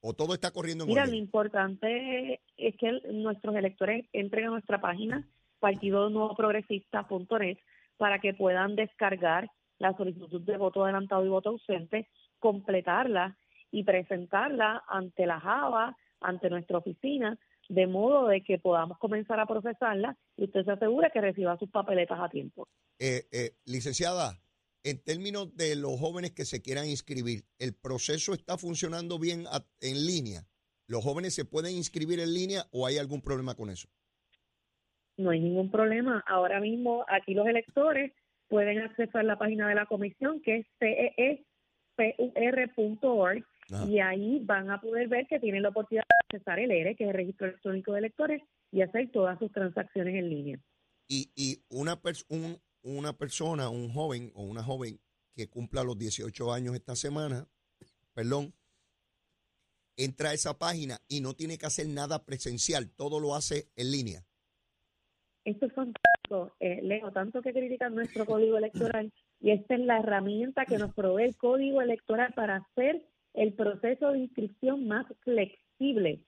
¿O 0.00 0.14
todo 0.14 0.34
está 0.34 0.50
corriendo 0.50 0.82
en 0.82 0.90
Mira, 0.90 1.06
lo 1.06 1.14
importante 1.14 2.40
es 2.56 2.76
que 2.76 2.90
nuestros 3.12 3.54
electores 3.54 4.04
entren 4.12 4.46
a 4.46 4.50
nuestra 4.50 4.80
página 4.80 5.28
partidonuevoprogresista.net 5.60 7.58
para 7.96 8.18
que 8.18 8.34
puedan 8.34 8.74
descargar 8.74 9.48
la 9.78 9.96
solicitud 9.96 10.40
de 10.40 10.56
voto 10.56 10.82
adelantado 10.82 11.24
y 11.24 11.28
voto 11.28 11.50
ausente, 11.50 12.08
completarla 12.40 13.38
y 13.70 13.84
presentarla 13.84 14.82
ante 14.88 15.24
la 15.24 15.38
JAVA, 15.38 15.96
ante 16.20 16.50
nuestra 16.50 16.78
oficina, 16.78 17.38
de 17.72 17.86
modo 17.86 18.28
de 18.28 18.42
que 18.42 18.58
podamos 18.58 18.98
comenzar 18.98 19.40
a 19.40 19.46
procesarla 19.46 20.14
y 20.36 20.44
usted 20.44 20.62
se 20.64 20.72
asegure 20.72 21.10
que 21.10 21.22
reciba 21.22 21.56
sus 21.56 21.70
papeletas 21.70 22.18
a 22.20 22.28
tiempo. 22.28 22.68
Eh, 22.98 23.22
eh, 23.32 23.52
licenciada, 23.64 24.38
en 24.84 25.02
términos 25.02 25.56
de 25.56 25.74
los 25.76 25.98
jóvenes 25.98 26.32
que 26.32 26.44
se 26.44 26.60
quieran 26.60 26.86
inscribir, 26.86 27.44
¿el 27.58 27.72
proceso 27.74 28.34
está 28.34 28.58
funcionando 28.58 29.18
bien 29.18 29.46
a- 29.46 29.64
en 29.80 30.04
línea? 30.06 30.42
¿Los 30.86 31.02
jóvenes 31.02 31.34
se 31.34 31.46
pueden 31.46 31.74
inscribir 31.74 32.20
en 32.20 32.34
línea 32.34 32.66
o 32.72 32.86
hay 32.86 32.98
algún 32.98 33.22
problema 33.22 33.54
con 33.54 33.70
eso? 33.70 33.88
No 35.16 35.30
hay 35.30 35.40
ningún 35.40 35.70
problema. 35.70 36.22
Ahora 36.26 36.60
mismo 36.60 37.06
aquí 37.08 37.32
los 37.32 37.46
electores 37.46 38.12
pueden 38.48 38.80
accesar 38.80 39.24
la 39.24 39.38
página 39.38 39.66
de 39.68 39.76
la 39.76 39.86
comisión 39.86 40.42
que 40.42 40.58
es 40.58 41.40
ceepur.org 41.96 43.44
Ajá. 43.70 43.86
y 43.86 44.00
ahí 44.00 44.40
van 44.44 44.70
a 44.70 44.80
poder 44.80 45.08
ver 45.08 45.26
que 45.26 45.38
tienen 45.40 45.62
la 45.62 45.68
oportunidad 45.70 46.04
de 46.08 46.36
accesar 46.36 46.58
el 46.58 46.70
ERE, 46.70 46.96
que 46.96 47.04
es 47.04 47.10
el 47.10 47.16
registro 47.16 47.46
electrónico 47.46 47.92
de 47.92 47.98
electores, 48.00 48.42
y 48.70 48.82
hacer 48.82 49.10
todas 49.12 49.38
sus 49.38 49.52
transacciones 49.52 50.14
en 50.16 50.28
línea. 50.28 50.58
Y, 51.08 51.30
y 51.36 51.62
una, 51.68 52.00
pers- 52.00 52.24
un- 52.28 52.58
una 52.82 53.12
persona, 53.16 53.68
un 53.68 53.92
joven 53.92 54.32
o 54.34 54.42
una 54.44 54.62
joven 54.64 54.98
que 55.34 55.48
cumpla 55.48 55.84
los 55.84 55.96
18 55.98 56.52
años 56.52 56.74
esta 56.74 56.96
semana, 56.96 57.46
perdón, 58.14 58.52
entra 59.96 60.30
a 60.30 60.34
esa 60.34 60.58
página 60.58 60.98
y 61.08 61.20
no 61.20 61.34
tiene 61.34 61.58
que 61.58 61.66
hacer 61.66 61.86
nada 61.86 62.24
presencial, 62.24 62.90
todo 62.90 63.20
lo 63.20 63.34
hace 63.34 63.68
en 63.76 63.90
línea. 63.92 64.24
Esto 65.44 65.66
es 65.66 65.72
fantástico, 65.72 66.54
eh, 66.60 66.80
Leo, 66.82 67.10
tanto 67.12 67.42
que 67.42 67.52
critican 67.52 67.94
nuestro 67.94 68.24
código 68.26 68.56
electoral 68.58 69.12
y 69.40 69.50
esta 69.50 69.74
es 69.74 69.80
la 69.80 69.98
herramienta 69.98 70.66
que 70.66 70.78
nos 70.78 70.94
provee 70.94 71.24
el 71.24 71.36
código 71.36 71.82
electoral 71.82 72.32
para 72.34 72.56
hacer 72.56 73.04
el 73.34 73.54
proceso 73.54 74.12
de 74.12 74.20
inscripción 74.20 74.86
más 74.86 75.06
flexible, 75.22 76.24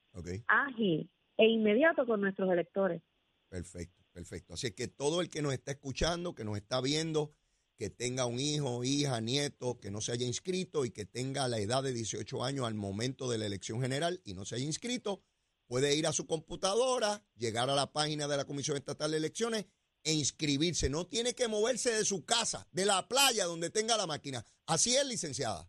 ágil 0.46 1.10
e 1.36 1.46
inmediato 1.46 2.06
con 2.06 2.20
nuestros 2.20 2.50
electores. 2.50 3.02
Perfecto, 3.48 4.02
perfecto. 4.12 4.54
Así 4.54 4.72
que 4.72 4.88
todo 4.88 5.20
el 5.20 5.28
que 5.28 5.42
nos 5.42 5.52
está 5.52 5.72
escuchando, 5.72 6.34
que 6.34 6.44
nos 6.44 6.56
está 6.56 6.80
viendo, 6.80 7.32
que 7.76 7.90
tenga 7.90 8.26
un 8.26 8.40
hijo, 8.40 8.84
hija, 8.84 9.20
nieto, 9.20 9.78
que 9.80 9.90
no 9.90 10.00
se 10.00 10.12
haya 10.12 10.26
inscrito 10.26 10.84
y 10.84 10.90
que 10.90 11.04
tenga 11.04 11.48
la 11.48 11.58
edad 11.58 11.82
de 11.82 11.92
18 11.92 12.44
años 12.44 12.66
al 12.66 12.74
momento 12.74 13.28
de 13.28 13.38
la 13.38 13.46
elección 13.46 13.80
general 13.80 14.20
y 14.24 14.34
no 14.34 14.44
se 14.44 14.56
haya 14.56 14.64
inscrito, 14.64 15.22
puede 15.66 15.94
ir 15.96 16.06
a 16.06 16.12
su 16.12 16.26
computadora, 16.26 17.24
llegar 17.36 17.70
a 17.70 17.74
la 17.74 17.92
página 17.92 18.28
de 18.28 18.36
la 18.36 18.44
Comisión 18.44 18.76
Estatal 18.76 19.10
de 19.10 19.16
Elecciones 19.16 19.66
e 20.04 20.12
inscribirse. 20.12 20.88
No 20.88 21.06
tiene 21.06 21.34
que 21.34 21.48
moverse 21.48 21.92
de 21.92 22.04
su 22.04 22.24
casa, 22.24 22.68
de 22.70 22.86
la 22.86 23.08
playa 23.08 23.46
donde 23.46 23.70
tenga 23.70 23.96
la 23.96 24.06
máquina. 24.06 24.44
Así 24.66 24.94
es, 24.94 25.06
licenciada. 25.06 25.68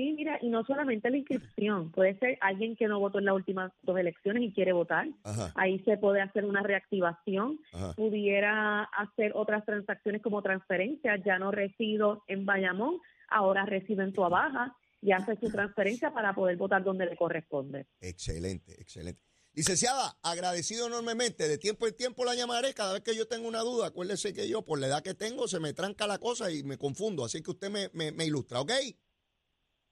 Sí, 0.00 0.14
mira, 0.14 0.38
y 0.40 0.48
no 0.48 0.64
solamente 0.64 1.10
la 1.10 1.18
inscripción, 1.18 1.92
puede 1.92 2.18
ser 2.18 2.38
alguien 2.40 2.74
que 2.74 2.88
no 2.88 2.98
votó 2.98 3.18
en 3.18 3.26
las 3.26 3.34
últimas 3.34 3.70
dos 3.82 3.98
elecciones 3.98 4.42
y 4.42 4.50
quiere 4.50 4.72
votar. 4.72 5.06
Ajá, 5.24 5.52
Ahí 5.56 5.78
se 5.80 5.98
puede 5.98 6.22
hacer 6.22 6.46
una 6.46 6.62
reactivación, 6.62 7.60
ajá. 7.70 7.92
pudiera 7.96 8.84
hacer 8.84 9.32
otras 9.34 9.62
transacciones 9.66 10.22
como 10.22 10.40
transferencias, 10.40 11.20
ya 11.22 11.38
no 11.38 11.50
resido 11.50 12.24
en 12.28 12.46
Bayamón, 12.46 12.98
ahora 13.28 13.66
resido 13.66 14.02
en 14.02 14.14
Tua 14.14 14.30
Baja 14.30 14.74
y 15.02 15.12
hace 15.12 15.36
su 15.36 15.50
transferencia 15.50 16.14
para 16.14 16.34
poder 16.34 16.56
votar 16.56 16.82
donde 16.82 17.04
le 17.04 17.14
corresponde. 17.14 17.86
Excelente, 18.00 18.80
excelente. 18.80 19.20
Licenciada, 19.52 20.16
agradecido 20.22 20.86
enormemente. 20.86 21.46
De 21.46 21.58
tiempo 21.58 21.86
en 21.86 21.94
tiempo 21.94 22.24
la 22.24 22.34
llamaré 22.34 22.72
cada 22.72 22.94
vez 22.94 23.02
que 23.02 23.14
yo 23.14 23.28
tenga 23.28 23.46
una 23.46 23.60
duda. 23.60 23.88
Acuérdese 23.88 24.32
que 24.32 24.48
yo, 24.48 24.62
por 24.62 24.78
la 24.78 24.86
edad 24.86 25.02
que 25.02 25.12
tengo, 25.12 25.46
se 25.46 25.60
me 25.60 25.74
tranca 25.74 26.06
la 26.06 26.16
cosa 26.16 26.50
y 26.50 26.62
me 26.62 26.78
confundo. 26.78 27.22
Así 27.22 27.42
que 27.42 27.50
usted 27.50 27.68
me, 27.68 27.90
me, 27.92 28.12
me 28.12 28.24
ilustra, 28.24 28.62
¿ok? 28.62 28.72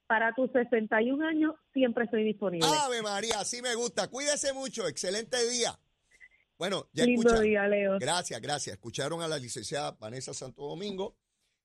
Para 0.09 0.35
tus 0.35 0.51
61 0.53 1.25
años 1.27 1.55
siempre 1.75 2.05
estoy 2.05 2.25
disponible. 2.25 2.67
Ave 2.67 3.03
María, 3.03 3.41
así 3.41 3.61
me 3.61 3.75
gusta. 3.75 4.09
Cuídese 4.09 4.53
mucho. 4.55 4.89
Excelente 4.89 5.37
día. 5.51 5.79
Bueno, 6.59 6.89
ya 6.93 7.05
Lindo 7.05 7.21
escucharon. 7.21 7.45
día, 7.45 7.69
Leo. 7.69 7.99
Gracias, 8.01 8.41
gracias. 8.41 8.75
Escucharon 8.75 9.21
a 9.23 9.29
la 9.29 9.39
licenciada 9.39 9.93
Vanessa 9.93 10.33
Santo 10.35 10.63
Domingo. 10.63 11.17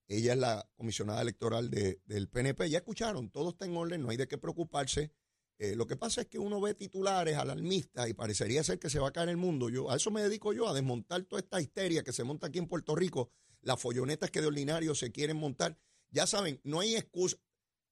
Ella 0.08 0.34
es 0.34 0.40
la 0.40 0.70
comisionada 0.76 1.22
electoral 1.22 1.70
de- 1.72 2.02
del 2.06 2.28
PNP. 2.28 2.70
Ya 2.70 2.80
escucharon, 2.80 3.30
todo 3.32 3.52
está 3.52 3.66
en 3.66 3.78
orden, 3.78 4.02
no 4.04 4.10
hay 4.10 4.18
de 4.18 4.28
qué 4.28 4.38
preocuparse. 4.38 5.12
Eh, 5.58 5.76
lo 5.78 5.88
que 5.88 5.96
pasa 5.96 6.22
es 6.22 6.28
que 6.28 6.38
uno 6.38 6.60
ve 6.60 6.74
titulares 6.74 7.38
alarmistas 7.38 8.10
y 8.10 8.14
parecería 8.14 8.62
ser 8.64 8.78
que 8.78 8.90
se 8.90 9.00
va 9.00 9.08
a 9.08 9.12
caer 9.14 9.30
el 9.30 9.38
mundo. 9.38 9.70
Yo 9.70 9.90
A 9.90 9.96
eso 9.96 10.12
me 10.12 10.22
dedico 10.22 10.52
yo, 10.52 10.68
a 10.68 10.74
desmontar 10.74 11.24
toda 11.24 11.40
esta 11.42 11.62
histeria 11.62 12.04
que 12.04 12.12
se 12.12 12.26
monta 12.26 12.48
aquí 12.48 12.60
en 12.60 12.68
Puerto 12.68 12.94
Rico, 12.96 13.32
las 13.62 13.80
follonetas 13.80 14.30
que 14.30 14.42
de 14.42 14.48
ordinario 14.48 14.94
se 14.96 15.12
quieren 15.14 15.38
montar. 15.38 15.78
Ya 16.10 16.28
saben, 16.28 16.60
no 16.66 16.82
hay 16.82 16.96
excusa. 16.98 17.38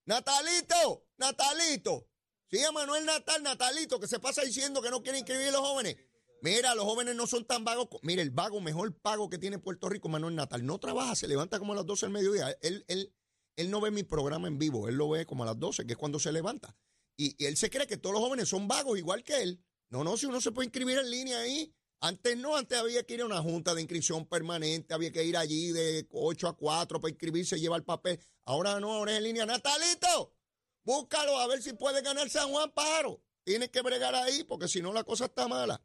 Natalito, 0.04 1.06
Natalito. 1.16 2.08
Sí, 2.50 2.58
Manuel 2.74 3.06
Natal, 3.06 3.42
Natalito, 3.42 3.98
que 3.98 4.06
se 4.06 4.18
pasa 4.18 4.42
diciendo 4.42 4.82
que 4.82 4.90
no 4.90 5.02
quiere 5.02 5.18
inscribir 5.18 5.48
a 5.48 5.52
los 5.52 5.60
jóvenes. 5.60 5.96
Mira, 6.42 6.74
los 6.74 6.84
jóvenes 6.84 7.14
no 7.14 7.26
son 7.26 7.46
tan 7.46 7.64
vagos. 7.64 7.88
Mira, 8.02 8.20
el 8.20 8.30
vago 8.30 8.60
mejor 8.60 8.94
pago 9.00 9.30
que 9.30 9.38
tiene 9.38 9.58
Puerto 9.58 9.88
Rico, 9.88 10.08
Manuel 10.08 10.34
Natal, 10.34 10.66
no 10.66 10.78
trabaja, 10.78 11.14
se 11.14 11.28
levanta 11.28 11.58
como 11.58 11.72
a 11.72 11.76
las 11.76 11.86
12 11.86 12.06
del 12.06 12.12
mediodía. 12.12 12.50
Él, 12.60 12.84
él, 12.88 13.14
él 13.56 13.70
no 13.70 13.80
ve 13.80 13.90
mi 13.90 14.02
programa 14.02 14.48
en 14.48 14.58
vivo, 14.58 14.88
él 14.88 14.96
lo 14.96 15.08
ve 15.08 15.24
como 15.24 15.44
a 15.44 15.46
las 15.46 15.58
12, 15.58 15.86
que 15.86 15.92
es 15.92 15.98
cuando 15.98 16.18
se 16.18 16.32
levanta. 16.32 16.76
Y, 17.16 17.36
y 17.42 17.46
él 17.46 17.56
se 17.56 17.70
cree 17.70 17.86
que 17.86 17.96
todos 17.96 18.14
los 18.14 18.22
jóvenes 18.22 18.48
son 18.48 18.66
vagos 18.66 18.98
igual 18.98 19.22
que 19.22 19.42
él. 19.42 19.64
No, 19.88 20.02
no, 20.02 20.16
si 20.16 20.26
uno 20.26 20.40
se 20.40 20.50
puede 20.50 20.66
inscribir 20.66 20.98
en 20.98 21.10
línea 21.10 21.38
ahí. 21.38 21.72
Antes 22.04 22.36
no, 22.36 22.56
antes 22.56 22.76
había 22.76 23.04
que 23.04 23.14
ir 23.14 23.20
a 23.20 23.26
una 23.26 23.40
junta 23.40 23.76
de 23.76 23.80
inscripción 23.80 24.26
permanente, 24.26 24.92
había 24.92 25.12
que 25.12 25.22
ir 25.22 25.36
allí 25.36 25.70
de 25.70 26.04
8 26.10 26.48
a 26.48 26.56
4 26.56 27.00
para 27.00 27.10
inscribirse 27.12 27.60
llevar 27.60 27.84
papel. 27.84 28.18
Ahora 28.44 28.80
no, 28.80 28.92
ahora 28.92 29.12
es 29.12 29.18
en 29.18 29.24
línea. 29.24 29.46
Natalito, 29.46 30.34
búscalo 30.82 31.38
a 31.38 31.46
ver 31.46 31.62
si 31.62 31.74
puede 31.74 32.02
ganar 32.02 32.28
San 32.28 32.50
Juan 32.50 32.72
Paro. 32.72 33.22
Tienes 33.44 33.68
que 33.68 33.82
bregar 33.82 34.16
ahí 34.16 34.42
porque 34.42 34.66
si 34.66 34.82
no 34.82 34.92
la 34.92 35.04
cosa 35.04 35.26
está 35.26 35.46
mala. 35.46 35.80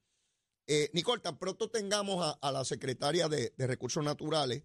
Eh, 0.66 0.90
Nicole, 0.92 1.22
tan 1.22 1.38
pronto 1.38 1.70
tengamos 1.70 2.26
a, 2.26 2.32
a 2.32 2.52
la 2.52 2.66
secretaria 2.66 3.30
de, 3.30 3.54
de 3.56 3.68
Recursos 3.68 4.04
Naturales, 4.04 4.64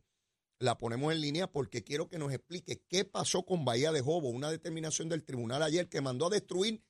la 0.58 0.78
ponemos 0.78 1.12
en 1.12 1.20
línea 1.20 1.52
porque 1.52 1.84
quiero 1.84 2.08
que 2.08 2.18
nos 2.18 2.32
explique 2.32 2.82
qué 2.88 3.04
pasó 3.04 3.44
con 3.44 3.66
Bahía 3.66 3.92
de 3.92 4.00
Jobo, 4.00 4.30
una 4.30 4.50
determinación 4.50 5.10
del 5.10 5.22
tribunal 5.22 5.62
ayer 5.62 5.90
que 5.90 6.00
mandó 6.00 6.28
a 6.28 6.30
destruir 6.30 6.82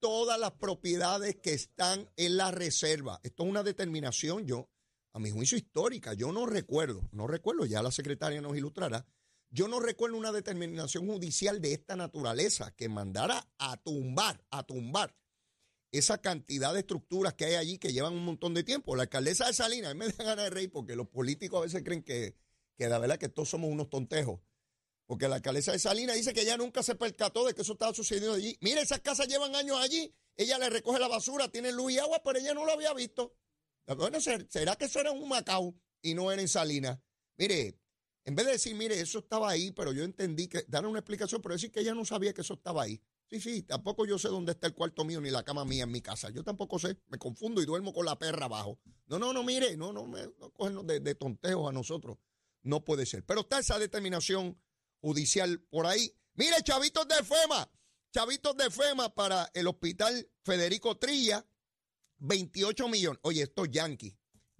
todas 0.00 0.38
las 0.38 0.52
propiedades 0.52 1.36
que 1.36 1.52
están 1.52 2.10
en 2.16 2.36
la 2.36 2.50
reserva. 2.50 3.20
Esto 3.22 3.44
es 3.44 3.50
una 3.50 3.62
determinación, 3.62 4.46
yo, 4.46 4.68
a 5.12 5.18
mi 5.18 5.30
juicio 5.30 5.56
histórica, 5.56 6.14
yo 6.14 6.32
no 6.32 6.46
recuerdo, 6.46 7.08
no 7.12 7.26
recuerdo, 7.26 7.64
ya 7.64 7.82
la 7.82 7.90
secretaria 7.90 8.40
nos 8.40 8.56
ilustrará, 8.56 9.06
yo 9.50 9.68
no 9.68 9.80
recuerdo 9.80 10.16
una 10.16 10.32
determinación 10.32 11.06
judicial 11.06 11.60
de 11.60 11.72
esta 11.72 11.96
naturaleza 11.96 12.74
que 12.74 12.88
mandara 12.88 13.48
a 13.58 13.76
tumbar, 13.76 14.44
a 14.50 14.64
tumbar 14.64 15.16
esa 15.92 16.18
cantidad 16.18 16.74
de 16.74 16.80
estructuras 16.80 17.34
que 17.34 17.46
hay 17.46 17.54
allí 17.54 17.78
que 17.78 17.92
llevan 17.92 18.12
un 18.12 18.24
montón 18.24 18.54
de 18.54 18.64
tiempo. 18.64 18.96
La 18.96 19.04
alcaldesa 19.04 19.46
de 19.46 19.54
Salinas, 19.54 19.92
a 19.92 19.94
mí 19.94 20.00
me 20.00 20.08
da 20.08 20.24
ganas 20.24 20.44
de 20.44 20.50
reír 20.50 20.70
porque 20.70 20.96
los 20.96 21.08
políticos 21.08 21.58
a 21.58 21.62
veces 21.62 21.82
creen 21.84 22.02
que, 22.02 22.36
que 22.76 22.88
la 22.88 22.98
verdad 22.98 23.18
que 23.18 23.28
todos 23.28 23.48
somos 23.48 23.70
unos 23.70 23.88
tontejos. 23.88 24.40
Porque 25.06 25.28
la 25.28 25.36
alcaldesa 25.36 25.72
de 25.72 25.78
Salinas 25.78 26.16
dice 26.16 26.34
que 26.34 26.42
ella 26.42 26.56
nunca 26.56 26.82
se 26.82 26.94
percató 26.96 27.46
de 27.46 27.54
que 27.54 27.62
eso 27.62 27.74
estaba 27.74 27.94
sucediendo 27.94 28.34
allí. 28.34 28.56
Mire, 28.60 28.80
esas 28.80 29.00
casas 29.00 29.28
llevan 29.28 29.54
años 29.54 29.78
allí. 29.80 30.12
Ella 30.36 30.58
le 30.58 30.68
recoge 30.68 30.98
la 30.98 31.08
basura, 31.08 31.48
tiene 31.48 31.72
luz 31.72 31.92
y 31.92 31.98
agua, 31.98 32.20
pero 32.24 32.38
ella 32.38 32.54
no 32.54 32.64
lo 32.66 32.72
había 32.72 32.92
visto. 32.92 33.34
Bueno, 33.96 34.20
¿ser- 34.20 34.46
¿será 34.50 34.74
que 34.76 34.86
eso 34.86 34.98
era 35.00 35.12
un 35.12 35.28
Macao 35.28 35.74
y 36.02 36.14
no 36.14 36.32
era 36.32 36.42
en 36.42 36.48
Salinas? 36.48 36.98
Mire, 37.38 37.78
en 38.24 38.34
vez 38.34 38.46
de 38.46 38.52
decir, 38.52 38.74
mire, 38.74 39.00
eso 39.00 39.20
estaba 39.20 39.48
ahí, 39.48 39.70
pero 39.70 39.92
yo 39.92 40.02
entendí 40.02 40.48
que, 40.48 40.64
dar 40.66 40.84
una 40.86 40.98
explicación, 40.98 41.40
pero 41.40 41.54
decir 41.54 41.70
que 41.70 41.80
ella 41.80 41.94
no 41.94 42.04
sabía 42.04 42.34
que 42.34 42.40
eso 42.40 42.54
estaba 42.54 42.82
ahí. 42.82 43.00
Sí, 43.30 43.40
sí, 43.40 43.62
tampoco 43.62 44.06
yo 44.06 44.18
sé 44.18 44.28
dónde 44.28 44.52
está 44.52 44.66
el 44.66 44.74
cuarto 44.74 45.04
mío 45.04 45.20
ni 45.20 45.30
la 45.30 45.44
cama 45.44 45.64
mía 45.64 45.84
en 45.84 45.90
mi 45.92 46.00
casa. 46.00 46.30
Yo 46.30 46.42
tampoco 46.42 46.78
sé, 46.80 46.96
me 47.08 47.18
confundo 47.18 47.62
y 47.62 47.66
duermo 47.66 47.92
con 47.92 48.04
la 48.04 48.18
perra 48.18 48.46
abajo. 48.46 48.80
No, 49.06 49.18
no, 49.20 49.32
no, 49.32 49.44
mire, 49.44 49.76
no, 49.76 49.92
no, 49.92 50.06
me, 50.06 50.26
no 50.38 50.50
cogernos 50.52 50.86
de, 50.86 50.98
de 51.00 51.16
a 51.20 51.72
nosotros. 51.72 52.18
No 52.62 52.84
puede 52.84 53.06
ser. 53.06 53.24
Pero 53.24 53.42
está 53.42 53.60
esa 53.60 53.78
determinación 53.78 54.56
judicial 55.00 55.60
por 55.70 55.86
ahí. 55.86 56.12
Mire, 56.34 56.56
chavitos 56.62 57.06
de 57.08 57.16
FEMA, 57.16 57.70
chavitos 58.12 58.56
de 58.56 58.70
FEMA 58.70 59.14
para 59.14 59.50
el 59.54 59.66
hospital 59.66 60.28
Federico 60.44 60.98
Trilla, 60.98 61.46
28 62.18 62.88
millones. 62.88 63.20
Oye, 63.22 63.42
estos 63.42 63.70
yanquis, 63.70 64.14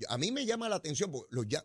a 0.09 0.19
mí 0.19 0.33
me 0.33 0.45
llama 0.45 0.69
la 0.69 0.77
atención, 0.77 1.13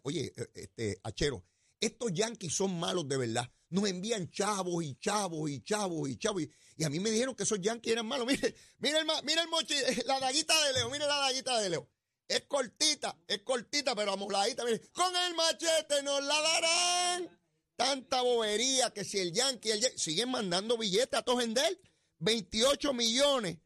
oye, 0.03 0.33
eh, 0.35 0.51
este, 0.55 0.99
Achero, 1.03 1.45
estos 1.79 2.13
yanquis 2.13 2.53
son 2.53 2.79
malos 2.79 3.07
de 3.07 3.17
verdad. 3.17 3.51
Nos 3.69 3.87
envían 3.87 4.29
chavos 4.29 4.83
y 4.83 4.95
chavos 4.95 5.49
y 5.49 5.61
chavos 5.63 6.09
y 6.09 6.17
chavos. 6.17 6.43
Y, 6.77 6.83
a 6.83 6.89
mí 6.89 6.99
me 6.99 7.09
dijeron 7.09 7.35
que 7.35 7.43
esos 7.43 7.59
yanquis 7.59 7.93
eran 7.93 8.05
malos. 8.05 8.27
Mire, 8.27 8.55
mire 8.79 8.99
el, 8.99 9.05
mire 9.23 9.41
el 9.41 9.47
mochi, 9.47 9.75
la 10.05 10.19
daguita 10.19 10.53
de 10.65 10.73
Leo, 10.73 10.89
mire 10.89 11.07
la 11.07 11.17
daguita 11.17 11.59
de 11.59 11.69
Leo. 11.69 11.89
Es 12.27 12.43
cortita, 12.45 13.17
es 13.27 13.41
cortita, 13.41 13.95
pero 13.95 14.13
amoladita. 14.13 14.63
Mire, 14.63 14.79
con 14.91 15.13
el 15.15 15.35
machete 15.35 16.03
nos 16.03 16.23
la 16.23 16.39
darán. 16.39 17.40
Tanta 17.83 18.21
bobería 18.21 18.91
que 18.91 19.03
si 19.03 19.19
el 19.19 19.33
Yankee, 19.33 19.71
el 19.71 19.81
siguen 19.97 20.29
mandando 20.29 20.77
billetes 20.77 21.19
a 21.19 21.21
Tojendel. 21.23 21.79
28 22.19 22.93
millones. 22.93 23.57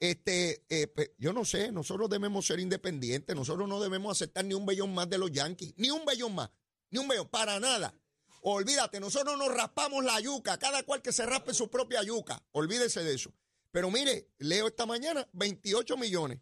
Este, 0.00 0.64
eh, 0.70 1.14
yo 1.18 1.32
no 1.32 1.44
sé, 1.44 1.70
nosotros 1.72 2.08
debemos 2.08 2.46
ser 2.46 2.58
independientes, 2.58 3.36
nosotros 3.36 3.68
no 3.68 3.80
debemos 3.80 4.16
aceptar 4.16 4.44
ni 4.46 4.54
un 4.54 4.64
bellón 4.64 4.94
más 4.94 5.10
de 5.10 5.18
los 5.18 5.30
Yankees, 5.30 5.74
ni 5.76 5.90
un 5.90 6.06
bellón 6.06 6.34
más, 6.34 6.50
ni 6.90 6.98
un 6.98 7.06
bellón, 7.06 7.28
para 7.28 7.60
nada. 7.60 7.94
Olvídate, 8.40 8.98
nosotros 8.98 9.36
nos 9.36 9.52
raspamos 9.54 10.02
la 10.02 10.18
yuca, 10.18 10.58
cada 10.58 10.82
cual 10.84 11.02
que 11.02 11.12
se 11.12 11.26
raspe 11.26 11.52
su 11.52 11.68
propia 11.68 12.02
yuca, 12.02 12.42
olvídese 12.52 13.04
de 13.04 13.14
eso. 13.14 13.30
Pero 13.70 13.90
mire, 13.90 14.30
leo 14.38 14.68
esta 14.68 14.86
mañana 14.86 15.28
28 15.34 15.98
millones. 15.98 16.40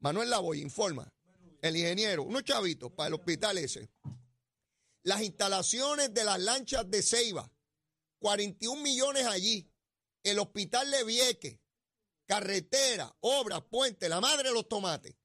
Manuel 0.00 0.28
Lavoy 0.28 0.60
informa, 0.60 1.10
el 1.62 1.76
ingeniero, 1.76 2.22
unos 2.22 2.44
chavitos 2.44 2.92
para 2.92 3.08
el 3.08 3.14
hospital 3.14 3.56
ese. 3.56 3.88
Las 5.02 5.22
instalaciones 5.22 6.12
de 6.12 6.24
las 6.24 6.40
lanchas 6.40 6.90
de 6.90 7.02
Ceiba, 7.02 7.50
41 8.18 8.80
millones 8.82 9.26
allí. 9.26 9.66
El 10.22 10.38
hospital 10.38 10.90
de 10.90 11.60
carretera, 12.26 13.12
obras, 13.20 13.62
puente, 13.70 14.08
la 14.08 14.20
madre 14.20 14.50
de 14.50 14.54
los 14.54 14.68
tomates. 14.68 15.16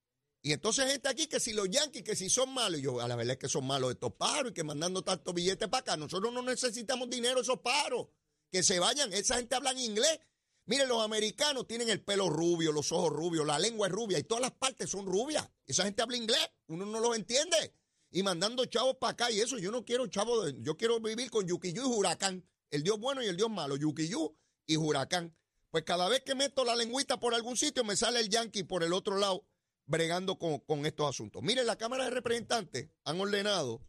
Y 0.42 0.54
entonces 0.54 0.92
gente 0.92 1.10
aquí 1.10 1.28
que 1.28 1.40
si 1.40 1.54
los 1.54 1.70
yanquis, 1.70 2.04
que 2.04 2.16
si 2.16 2.30
son 2.30 2.54
malos, 2.54 2.80
yo 2.80 3.02
a 3.02 3.08
la 3.08 3.16
verdad 3.16 3.34
es 3.34 3.40
que 3.40 3.50
son 3.50 3.66
malos 3.66 3.92
estos 3.92 4.14
paros 4.14 4.52
y 4.52 4.54
que 4.54 4.64
mandando 4.64 5.04
tantos 5.04 5.34
billetes 5.34 5.68
para 5.68 5.82
acá. 5.82 5.98
Nosotros 5.98 6.32
no 6.32 6.42
necesitamos 6.42 7.10
dinero 7.10 7.42
esos 7.42 7.60
paros. 7.60 8.08
Que 8.52 8.64
se 8.64 8.80
vayan, 8.80 9.12
esa 9.12 9.38
gente 9.38 9.56
habla 9.56 9.72
en 9.72 9.80
inglés. 9.80 10.20
Miren, 10.66 10.88
los 10.88 11.04
americanos 11.04 11.68
tienen 11.68 11.90
el 11.90 12.04
pelo 12.04 12.30
rubio, 12.30 12.72
los 12.72 12.92
ojos 12.92 13.12
rubios, 13.12 13.46
la 13.46 13.60
lengua 13.60 13.88
es 13.88 13.94
rubia 13.94 14.18
y 14.18 14.24
todas 14.24 14.42
las 14.42 14.52
partes 14.52 14.90
son 14.90 15.06
rubias. 15.06 15.48
Esa 15.68 15.84
gente 15.84 16.02
habla 16.02 16.18
inglés, 16.18 16.50
uno 16.68 16.86
no 16.86 17.00
los 17.00 17.16
entiende. 17.16 17.74
Y 18.16 18.24
mandando 18.24 18.64
chavos 18.66 18.96
para 18.96 19.12
acá 19.12 19.30
y 19.30 19.42
eso, 19.42 19.58
yo 19.58 19.72
no 19.72 19.84
quiero 19.84 20.08
chavos, 20.08 20.46
de- 20.46 20.56
yo 20.62 20.78
quiero 20.78 21.02
vivir 21.02 21.30
con 21.30 21.46
Yukiyu 21.46 21.84
y 21.84 21.86
Huracán. 21.86 22.48
El 22.72 22.82
Dios 22.82 22.98
bueno 22.98 23.22
y 23.22 23.26
el 23.28 23.36
Dios 23.36 23.50
malo, 23.50 23.76
Yukiyu 23.76 24.34
y 24.66 24.78
Huracán. 24.78 25.36
Pues 25.70 25.84
cada 25.84 26.08
vez 26.08 26.22
que 26.22 26.34
meto 26.34 26.64
la 26.64 26.78
lengüita 26.78 27.20
por 27.20 27.34
algún 27.36 27.58
sitio, 27.58 27.84
me 27.84 27.98
sale 27.98 28.22
el 28.22 28.30
Yankee 28.30 28.64
por 28.64 28.84
el 28.84 28.94
otro 28.94 29.18
lado 29.18 29.46
bregando 29.86 30.40
con, 30.40 30.60
con 30.60 30.86
estos 30.86 31.10
asuntos. 31.10 31.44
Miren, 31.44 31.66
la 31.68 31.76
Cámara 31.78 32.06
de 32.06 32.12
Representantes 32.12 32.88
han 33.04 33.20
ordenado 33.20 33.82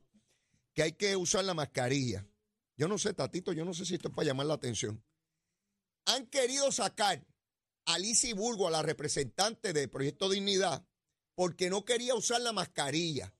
que 0.74 0.82
hay 0.82 0.92
que 0.94 1.14
usar 1.14 1.44
la 1.44 1.54
mascarilla. 1.54 2.26
Yo 2.76 2.88
no 2.88 2.98
sé, 2.98 3.14
Tatito, 3.14 3.52
yo 3.52 3.64
no 3.64 3.74
sé 3.74 3.86
si 3.86 3.94
esto 3.94 4.08
es 4.08 4.14
para 4.14 4.26
llamar 4.26 4.46
la 4.46 4.54
atención. 4.54 5.04
Han 6.06 6.26
querido 6.26 6.72
sacar 6.72 7.24
a 7.84 7.98
Lizy 8.00 8.32
Burgo, 8.32 8.66
a 8.66 8.72
la 8.72 8.82
representante 8.82 9.72
de 9.72 9.86
Proyecto 9.86 10.28
Dignidad, 10.28 10.84
porque 11.36 11.70
no 11.70 11.84
quería 11.84 12.16
usar 12.16 12.40
la 12.40 12.52
mascarilla. 12.52 13.32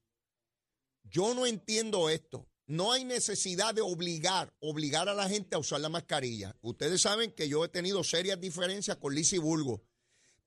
Yo 1.09 1.35
no 1.35 1.47
entiendo 1.47 2.11
esto. 2.11 2.49
No 2.67 2.93
hay 2.93 3.05
necesidad 3.05 3.75
de 3.75 3.81
obligar, 3.81 4.53
obligar 4.59 5.09
a 5.09 5.15
la 5.15 5.29
gente 5.29 5.55
a 5.55 5.61
usar 5.61 5.81
la 5.81 5.89
mascarilla. 5.89 6.57
Ustedes 6.63 7.01
saben 7.01 7.33
que 7.33 7.49
yo 7.49 7.65
he 7.65 7.69
tenido 7.69 8.03
serias 8.03 8.41
diferencias 8.41 8.97
con 8.97 9.15
Lizy 9.15 9.39
Burgo, 9.39 9.85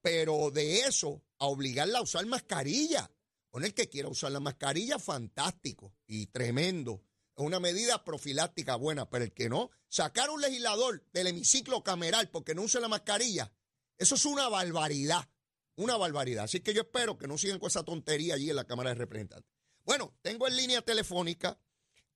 pero 0.02 0.52
de 0.52 0.82
eso 0.82 1.24
a 1.38 1.46
obligarla 1.46 2.00
a 2.00 2.04
usar 2.04 2.26
mascarilla. 2.26 3.10
Con 3.50 3.64
el 3.64 3.74
que 3.74 3.90
quiera 3.90 4.10
usar 4.10 4.32
la 4.32 4.40
mascarilla, 4.40 5.00
fantástico 5.00 5.96
y 6.06 6.28
tremendo. 6.28 7.04
Es 7.36 7.44
una 7.44 7.60
medida 7.60 8.04
profiláctica 8.04 8.76
buena, 8.76 9.10
pero 9.10 9.24
el 9.24 9.34
que 9.34 9.50
no, 9.50 9.72
sacar 9.88 10.30
un 10.30 10.42
legislador 10.42 11.04
del 11.14 11.28
hemiciclo 11.28 11.84
cameral 11.84 12.30
porque 12.30 12.54
no 12.54 12.64
use 12.64 12.80
la 12.80 12.90
mascarilla, 12.90 13.52
eso 13.98 14.16
es 14.16 14.26
una 14.26 14.50
barbaridad, 14.50 15.28
una 15.78 15.98
barbaridad. 15.98 16.44
Así 16.44 16.60
que 16.60 16.74
yo 16.74 16.82
espero 16.82 17.18
que 17.18 17.28
no 17.28 17.38
sigan 17.38 17.60
con 17.60 17.68
esa 17.68 17.84
tontería 17.84 18.36
allí 18.36 18.50
en 18.50 18.56
la 18.56 18.68
Cámara 18.68 18.90
de 18.90 18.96
Representantes. 18.96 19.59
Bueno, 19.90 20.14
tengo 20.22 20.48
en 20.48 20.56
línea 20.56 20.84
telefónica 20.84 21.58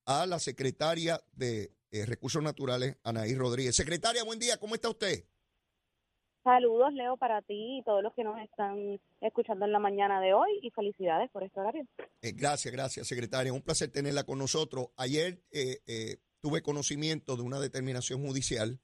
a 0.05 0.27
la 0.27 0.37
secretaria 0.37 1.19
de 1.31 1.71
eh, 1.89 2.05
Recursos 2.05 2.43
Naturales, 2.43 2.97
Anaí 3.01 3.33
Rodríguez. 3.33 3.75
Secretaria, 3.75 4.23
buen 4.23 4.37
día, 4.37 4.57
¿cómo 4.57 4.75
está 4.75 4.89
usted? 4.89 5.25
Saludos, 6.43 6.93
Leo, 6.93 7.17
para 7.17 7.41
ti 7.41 7.79
y 7.79 7.83
todos 7.83 8.03
los 8.03 8.13
que 8.13 8.23
nos 8.23 8.39
están 8.41 9.01
escuchando 9.21 9.65
en 9.65 9.71
la 9.71 9.79
mañana 9.79 10.21
de 10.21 10.35
hoy 10.35 10.59
y 10.61 10.69
felicidades 10.69 11.31
por 11.31 11.41
este 11.41 11.59
horario. 11.61 11.87
Eh, 12.21 12.33
gracias, 12.33 12.71
gracias, 12.71 13.07
secretaria. 13.07 13.51
Un 13.51 13.63
placer 13.63 13.89
tenerla 13.89 14.23
con 14.23 14.37
nosotros. 14.37 14.89
Ayer 14.95 15.41
eh, 15.49 15.79
eh, 15.87 16.17
tuve 16.41 16.61
conocimiento 16.61 17.35
de 17.37 17.41
una 17.41 17.59
determinación 17.59 18.23
judicial 18.23 18.81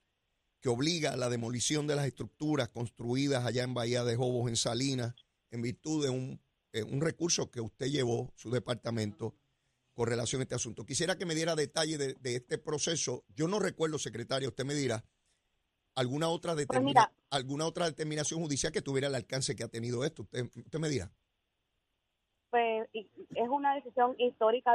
que 0.60 0.68
obliga 0.68 1.12
a 1.12 1.16
la 1.16 1.28
demolición 1.28 1.86
de 1.86 1.94
las 1.94 2.06
estructuras 2.06 2.70
construidas 2.70 3.46
allá 3.46 3.62
en 3.62 3.72
Bahía 3.72 4.02
de 4.02 4.16
Jobos, 4.16 4.48
en 4.48 4.56
Salinas, 4.56 5.14
en 5.52 5.62
virtud 5.62 6.02
de 6.02 6.10
un, 6.10 6.40
eh, 6.72 6.82
un 6.82 7.00
recurso 7.00 7.50
que 7.50 7.60
usted 7.60 7.86
llevó, 7.86 8.30
su 8.34 8.50
departamento, 8.50 9.34
con 9.94 10.06
relación 10.08 10.40
a 10.40 10.44
este 10.44 10.54
asunto. 10.54 10.84
Quisiera 10.86 11.16
que 11.16 11.26
me 11.26 11.34
diera 11.34 11.54
detalle 11.56 11.98
de, 11.98 12.14
de 12.14 12.36
este 12.36 12.58
proceso. 12.58 13.24
Yo 13.34 13.48
no 13.48 13.58
recuerdo, 13.58 13.98
secretaria, 13.98 14.48
usted 14.48 14.64
me 14.64 14.74
dirá, 14.74 15.04
alguna 15.96 16.28
otra, 16.28 16.54
determina- 16.54 17.02
mira. 17.08 17.12
alguna 17.30 17.66
otra 17.66 17.86
determinación 17.86 18.40
judicial 18.40 18.72
que 18.72 18.82
tuviera 18.82 19.08
el 19.08 19.14
alcance 19.14 19.54
que 19.56 19.64
ha 19.64 19.68
tenido 19.68 20.04
esto. 20.04 20.22
Usted, 20.22 20.44
usted 20.44 20.78
me 20.78 20.88
dirá. 20.88 21.10
Pues 22.50 22.88
es 22.92 23.48
una 23.48 23.74
decisión 23.76 24.16
histórica 24.18 24.72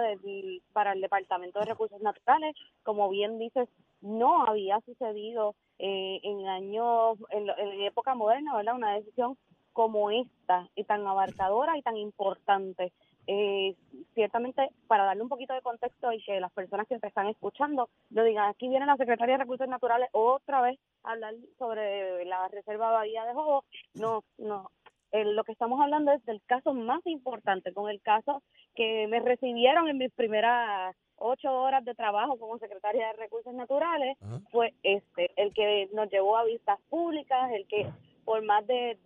para 0.71 0.93
el 0.93 1.01
Departamento 1.01 1.60
de 1.60 1.65
Recursos 1.65 2.01
Naturales. 2.01 2.55
Como 2.84 3.10
bien 3.10 3.38
dices, 3.38 3.67
no 3.99 4.45
había 4.45 4.79
sucedido 4.86 5.55
eh, 5.79 6.21
en 6.23 6.47
años, 6.47 7.17
en, 7.31 7.49
en 7.49 7.81
época 7.81 8.15
moderna, 8.15 8.55
¿verdad? 8.55 8.75
Una 8.75 8.95
decisión 8.95 9.38
como 9.75 10.09
esta 10.09 10.69
y 10.73 10.85
tan 10.85 11.05
abarcadora 11.05 11.77
y 11.77 11.81
tan 11.81 11.97
importante. 11.97 12.93
Eh, 13.27 13.75
ciertamente, 14.13 14.69
para 14.88 15.03
darle 15.03 15.21
un 15.21 15.27
poquito 15.27 15.53
de 15.53 15.61
contexto 15.61 16.13
y 16.13 16.23
que 16.23 16.39
las 16.39 16.53
personas 16.53 16.88
que 16.88 16.97
te 16.97 17.07
están 17.07 17.27
escuchando 17.27 17.89
lo 18.09 18.23
digan, 18.23 18.49
aquí 18.49 18.69
viene 18.69 18.85
la 18.85 18.95
Secretaría 18.95 19.33
de 19.33 19.43
Recursos 19.43 19.67
Naturales 19.67 20.07
otra 20.13 20.61
vez 20.61 20.79
a 21.03 21.11
hablar 21.11 21.33
sobre 21.59 22.23
la 22.23 22.47
Reserva 22.47 22.91
Bahía 22.91 23.25
de 23.25 23.33
Jobo. 23.33 23.65
No, 23.95 24.23
no, 24.38 24.71
eh, 25.11 25.25
lo 25.25 25.43
que 25.43 25.51
estamos 25.51 25.81
hablando 25.81 26.13
es 26.13 26.23
del 26.25 26.41
caso 26.45 26.73
más 26.73 27.05
importante, 27.05 27.73
con 27.73 27.89
el 27.89 27.99
caso 28.01 28.43
que 28.75 29.07
me 29.07 29.19
recibieron 29.19 29.89
en 29.89 29.97
mis 29.97 30.13
primeras 30.13 30.95
ocho 31.17 31.51
horas 31.51 31.83
de 31.83 31.95
trabajo 31.95 32.39
como 32.39 32.59
secretaria 32.59 33.07
de 33.07 33.13
Recursos 33.13 33.53
Naturales, 33.53 34.17
Ajá. 34.21 34.39
fue 34.51 34.73
este, 34.83 35.31
el 35.35 35.53
que 35.53 35.89
nos 35.91 36.09
llevó 36.09 36.38
a 36.38 36.45
vistas 36.45 36.79
públicas, 36.89 37.51
el 37.51 37.67
que 37.67 37.89
por 38.25 38.43
más 38.43 38.65
de, 38.67 38.97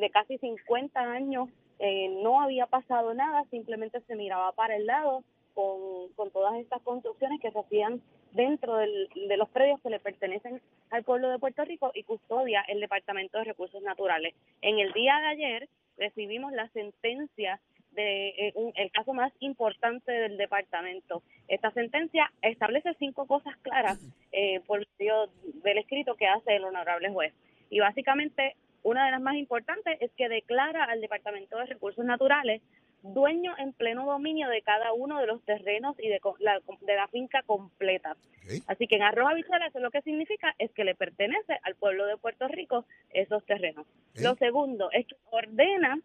de 0.00 0.10
casi 0.10 0.36
50 0.38 1.00
años 1.00 1.48
eh, 1.78 2.08
no 2.22 2.40
había 2.40 2.66
pasado 2.66 3.14
nada, 3.14 3.44
simplemente 3.50 4.00
se 4.02 4.14
miraba 4.16 4.52
para 4.52 4.76
el 4.76 4.86
lado 4.86 5.22
con, 5.54 6.12
con 6.14 6.30
todas 6.30 6.54
estas 6.56 6.82
construcciones 6.82 7.40
que 7.40 7.50
se 7.52 7.58
hacían 7.58 8.00
dentro 8.32 8.76
del- 8.76 9.08
de 9.28 9.36
los 9.36 9.48
predios 9.48 9.80
que 9.80 9.90
le 9.90 10.00
pertenecen 10.00 10.60
al 10.90 11.04
pueblo 11.04 11.28
de 11.30 11.38
Puerto 11.38 11.64
Rico 11.64 11.92
y 11.94 12.02
custodia 12.02 12.62
el 12.68 12.80
Departamento 12.80 13.38
de 13.38 13.44
Recursos 13.44 13.82
Naturales. 13.82 14.34
En 14.62 14.78
el 14.80 14.92
día 14.92 15.16
de 15.20 15.26
ayer 15.26 15.68
recibimos 15.96 16.52
la 16.52 16.68
sentencia 16.70 17.60
de 17.92 18.28
eh, 18.30 18.52
un- 18.56 18.72
el 18.74 18.90
caso 18.90 19.12
más 19.12 19.32
importante 19.38 20.10
del 20.10 20.36
departamento. 20.36 21.22
Esta 21.46 21.70
sentencia 21.70 22.32
establece 22.42 22.92
cinco 22.98 23.26
cosas 23.26 23.56
claras 23.58 24.00
eh, 24.32 24.60
por 24.66 24.84
medio 24.98 25.28
del 25.62 25.78
escrito 25.78 26.16
que 26.16 26.26
hace 26.26 26.56
el 26.56 26.64
honorable 26.64 27.10
juez. 27.10 27.32
Y 27.70 27.78
básicamente 27.78 28.56
una 28.84 29.06
de 29.06 29.10
las 29.10 29.20
más 29.20 29.34
importantes 29.34 29.98
es 30.00 30.12
que 30.12 30.28
declara 30.28 30.84
al 30.84 31.00
Departamento 31.00 31.58
de 31.58 31.66
Recursos 31.66 32.04
Naturales 32.04 32.62
dueño 33.02 33.54
en 33.58 33.72
pleno 33.72 34.06
dominio 34.06 34.48
de 34.48 34.62
cada 34.62 34.92
uno 34.92 35.20
de 35.20 35.26
los 35.26 35.42
terrenos 35.42 35.94
y 35.98 36.08
de 36.08 36.20
la, 36.38 36.60
de 36.80 36.94
la 36.94 37.08
finca 37.08 37.42
completa. 37.42 38.16
Así 38.66 38.86
que 38.86 38.96
en 38.96 39.02
arroz 39.02 39.30
habichuela 39.30 39.66
eso 39.66 39.78
lo 39.80 39.90
que 39.90 40.02
significa 40.02 40.54
es 40.58 40.70
que 40.72 40.84
le 40.84 40.94
pertenece 40.94 41.58
al 41.62 41.74
pueblo 41.74 42.06
de 42.06 42.16
Puerto 42.16 42.48
Rico 42.48 42.86
esos 43.10 43.44
terrenos. 43.44 43.86
Lo 44.14 44.34
segundo 44.36 44.90
es 44.92 45.06
que 45.06 45.16
ordena 45.30 45.98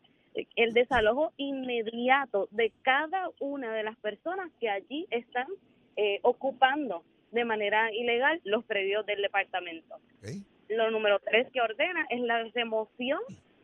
el 0.56 0.74
desalojo 0.74 1.32
inmediato 1.38 2.48
de 2.52 2.72
cada 2.82 3.30
una 3.39 3.74
de 3.74 3.84
las 3.84 3.98
personas 3.98 4.52
que 4.60 4.70
allí 4.70 5.08
están 5.10 5.48
eh, 5.96 6.20
ocupando 6.22 7.04
de 7.32 7.46
manera 7.46 7.94
ilegal 7.94 8.42
los 8.44 8.63
predios 8.65 9.06
del 9.06 9.22
departamento. 9.22 9.96
Ok. 9.96 10.59
Lo 10.69 10.91
número 10.91 11.19
tres 11.19 11.47
que 11.51 11.62
ordena 11.62 12.05
es 12.10 12.21
la 12.21 12.43
remoción 12.53 13.19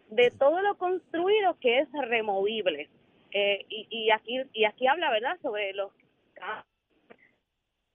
de 0.10 0.32
todo 0.32 0.62
lo 0.62 0.78
construido 0.78 1.58
que 1.60 1.80
es 1.80 1.88
removible. 1.92 2.90
Eh, 3.32 3.66
y, 3.70 3.88
y 3.90 4.12
aquí 4.12 4.42
y 4.54 4.66
aquí 4.66 4.88
habla, 4.88 5.12
¿verdad?, 5.12 5.38
sobre 5.42 5.74
los 5.74 5.92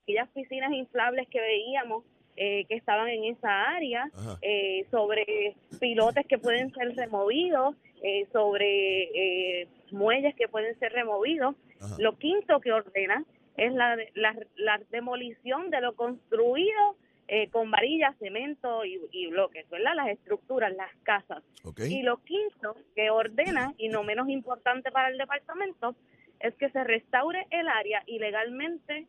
aquellas 0.03 0.29
piscinas 0.31 0.73
inflables 0.73 1.29
que 1.29 1.40
veíamos 1.40 2.05
eh, 2.37 2.64
que 2.66 2.75
estaban 2.75 3.09
en 3.09 3.25
esa 3.25 3.68
área, 3.68 4.11
eh, 4.42 4.87
sobre 4.90 5.55
pilotes 5.81 6.27
que 6.27 6.38
pueden 6.38 6.73
ser 6.73 6.94
removidos, 6.96 7.77
eh, 8.03 8.27
sobre 8.33 9.61
eh, 9.62 9.68
muelles 9.90 10.35
que 10.37 10.49
pueden 10.49 10.79
ser 10.79 10.92
removidos. 10.92 11.55
Ajá. 11.81 11.96
Lo 11.99 12.16
quinto 12.16 12.61
que 12.61 12.73
ordena 12.73 13.25
es 13.57 13.73
la, 13.73 13.96
la, 14.14 14.35
la 14.57 14.81
demolición 14.90 15.70
de 15.70 15.81
lo 15.81 15.94
construido 15.94 16.96
eh, 17.33 17.49
con 17.49 17.71
varillas, 17.71 18.16
cemento 18.19 18.85
y, 18.85 19.01
y 19.12 19.29
bloques, 19.29 19.64
¿verdad? 19.71 19.93
Las 19.95 20.09
estructuras, 20.09 20.75
las 20.75 20.90
casas. 21.05 21.45
Y 21.79 22.03
lo 22.03 22.16
quinto 22.25 22.75
que 22.97 23.11
ordena, 23.11 23.73
y 23.79 23.88
no 23.88 24.03
menos 24.03 24.29
importante 24.29 24.90
para 24.90 25.11
el 25.11 25.16
departamento, 25.16 25.95
es 26.40 26.53
que 26.57 26.71
se 26.71 26.83
restaure 26.83 27.47
el 27.51 27.69
área 27.69 28.03
ilegalmente 28.09 29.07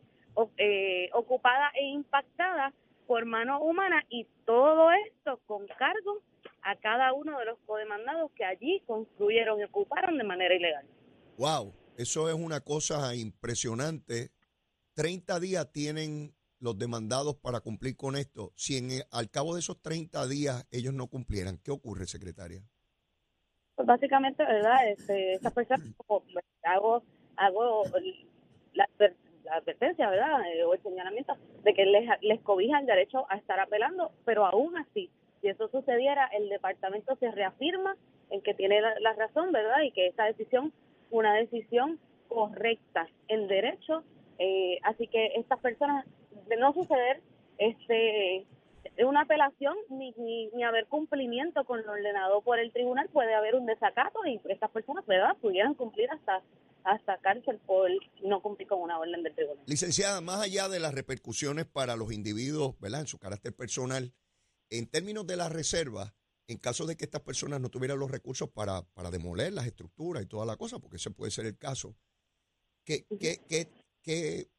eh, 0.58 1.10
ocupada 1.14 1.72
e 1.74 1.84
impactada 1.84 2.72
por 3.08 3.26
mano 3.26 3.60
humana 3.60 4.06
y 4.08 4.28
todo 4.46 4.92
esto 4.92 5.40
con 5.48 5.66
cargo 5.80 6.22
a 6.62 6.76
cada 6.76 7.14
uno 7.14 7.40
de 7.40 7.46
los 7.46 7.58
codemandados 7.66 8.30
que 8.34 8.46
allí 8.46 8.84
construyeron 8.86 9.62
y 9.62 9.64
ocuparon 9.64 10.20
de 10.20 10.24
manera 10.24 10.54
ilegal. 10.54 10.86
Wow, 11.40 11.74
eso 11.98 12.30
es 12.30 12.36
una 12.36 12.62
cosa 12.62 13.16
impresionante. 13.16 14.30
30 14.94 15.40
días 15.40 15.72
tienen 15.72 16.36
los 16.62 16.78
demandados 16.78 17.36
para 17.38 17.60
cumplir 17.62 17.98
con 17.98 18.16
esto. 18.16 18.54
Si 18.56 18.78
en, 18.78 18.92
el- 18.92 19.04
al 19.12 19.30
cabo 19.30 19.54
de 19.56 19.60
esos 19.62 19.82
30 19.82 20.28
días 20.28 20.66
ellos 20.72 20.94
no 20.94 21.08
cumplieran, 21.08 21.58
¿qué 21.64 21.72
ocurre, 21.72 22.08
secretaria? 22.08 22.64
Pues 23.76 23.88
básicamente, 23.88 24.44
¿verdad? 24.44 24.88
Este, 24.90 25.34
estas 25.34 25.54
personas, 25.54 25.82
como, 25.98 26.24
pues, 26.34 26.46
hago, 26.64 27.04
hago 27.38 27.84
la, 28.74 28.86
adver- 28.98 29.16
la 29.44 29.56
advertencia, 29.56 30.10
¿verdad? 30.10 30.42
Eh, 30.54 30.64
o 30.64 30.74
el 30.74 30.82
señalamiento 30.84 31.36
de 31.64 31.74
que 31.74 31.86
les, 31.86 32.08
les 32.22 32.42
cobija 32.42 32.80
el 32.80 32.86
derecho 32.86 33.26
a 33.30 33.38
estar 33.38 33.60
apelando, 33.60 34.12
pero 34.26 34.46
aún 34.46 34.78
así, 34.78 35.10
si 35.42 35.48
eso 35.48 35.68
sucediera, 35.70 36.28
el 36.28 36.50
departamento 36.50 37.16
se 37.18 37.32
reafirma 37.32 37.98
en 38.30 38.42
que 38.42 38.54
tiene 38.54 38.80
la, 38.82 39.00
la 39.00 39.14
razón, 39.14 39.52
¿verdad? 39.52 39.82
Y 39.82 39.92
que 39.92 40.08
esta 40.08 40.26
decisión 40.26 40.72
una 41.10 41.34
decisión 41.36 42.00
correcta 42.30 43.08
en 43.28 43.48
derecho. 43.48 44.04
Eh, 44.40 44.80
así 44.84 45.08
que 45.08 45.34
estas 45.36 45.60
personas, 45.60 46.06
no 46.58 46.74
suceder 46.74 47.22
este 47.58 48.46
una 49.06 49.22
apelación 49.22 49.76
ni, 49.90 50.12
ni, 50.18 50.48
ni 50.48 50.64
haber 50.64 50.88
cumplimiento 50.88 51.64
con 51.66 51.86
lo 51.86 51.92
ordenado 51.92 52.42
por 52.42 52.60
el 52.60 52.72
tribunal, 52.72 53.10
puede 53.10 53.34
haber 53.34 53.56
un 53.56 53.66
desacato 53.66 54.26
y 54.26 54.42
estas 54.50 54.72
personas 54.72 55.06
¿verdad? 55.06 55.38
pudieran 55.42 55.76
cumplir 55.76 56.10
hasta 56.12 56.42
hasta 56.84 57.18
cárcel 57.20 57.60
por 57.66 57.90
no 58.24 58.42
cumplir 58.42 58.68
con 58.68 58.82
una 58.82 59.00
orden 59.00 59.24
del 59.24 59.36
tribunal. 59.36 59.64
Licenciada, 59.68 60.22
más 60.22 60.42
allá 60.42 60.68
de 60.68 60.80
las 60.80 60.94
repercusiones 60.94 61.66
para 61.66 61.96
los 61.96 62.12
individuos, 62.12 62.80
¿verdad? 62.80 63.02
En 63.02 63.08
su 63.08 63.20
carácter 63.20 63.56
personal, 63.56 64.14
en 64.70 64.88
términos 64.88 65.28
de 65.28 65.38
la 65.38 65.50
reserva, 65.50 66.16
en 66.48 66.58
caso 66.58 66.86
de 66.86 66.98
que 66.98 67.06
estas 67.06 67.22
personas 67.22 67.62
no 67.62 67.70
tuvieran 67.70 68.00
los 68.00 68.12
recursos 68.12 68.50
para, 68.50 68.82
para 68.94 69.12
demoler 69.12 69.54
las 69.54 69.68
estructuras 69.68 70.24
y 70.24 70.26
toda 70.28 70.46
la 70.46 70.58
cosa, 70.58 70.80
porque 70.80 70.98
ese 70.98 71.12
puede 71.12 71.32
ser 71.32 71.46
el 71.46 71.58
caso, 71.58 71.96
¿qué, 72.84 73.06
qué, 73.20 73.42
qué, 73.48 73.70
qué, 74.02 74.50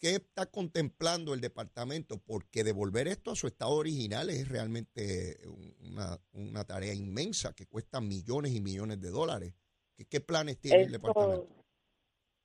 qué 0.00 0.16
está 0.16 0.46
contemplando 0.46 1.34
el 1.34 1.40
departamento? 1.40 2.18
Porque 2.18 2.64
devolver 2.64 3.06
esto 3.06 3.30
a 3.30 3.36
su 3.36 3.46
estado 3.46 3.72
original 3.72 4.30
es 4.30 4.48
realmente 4.48 5.36
una, 5.80 6.18
una 6.32 6.64
tarea 6.64 6.94
inmensa 6.94 7.52
que 7.54 7.66
cuesta 7.66 8.00
millones 8.00 8.54
y 8.54 8.60
millones 8.60 9.00
de 9.00 9.10
dólares. 9.10 9.54
¿Qué, 9.96 10.06
qué 10.06 10.20
planes 10.20 10.58
tiene 10.58 10.84
el 10.84 10.92
departamento? 10.92 11.46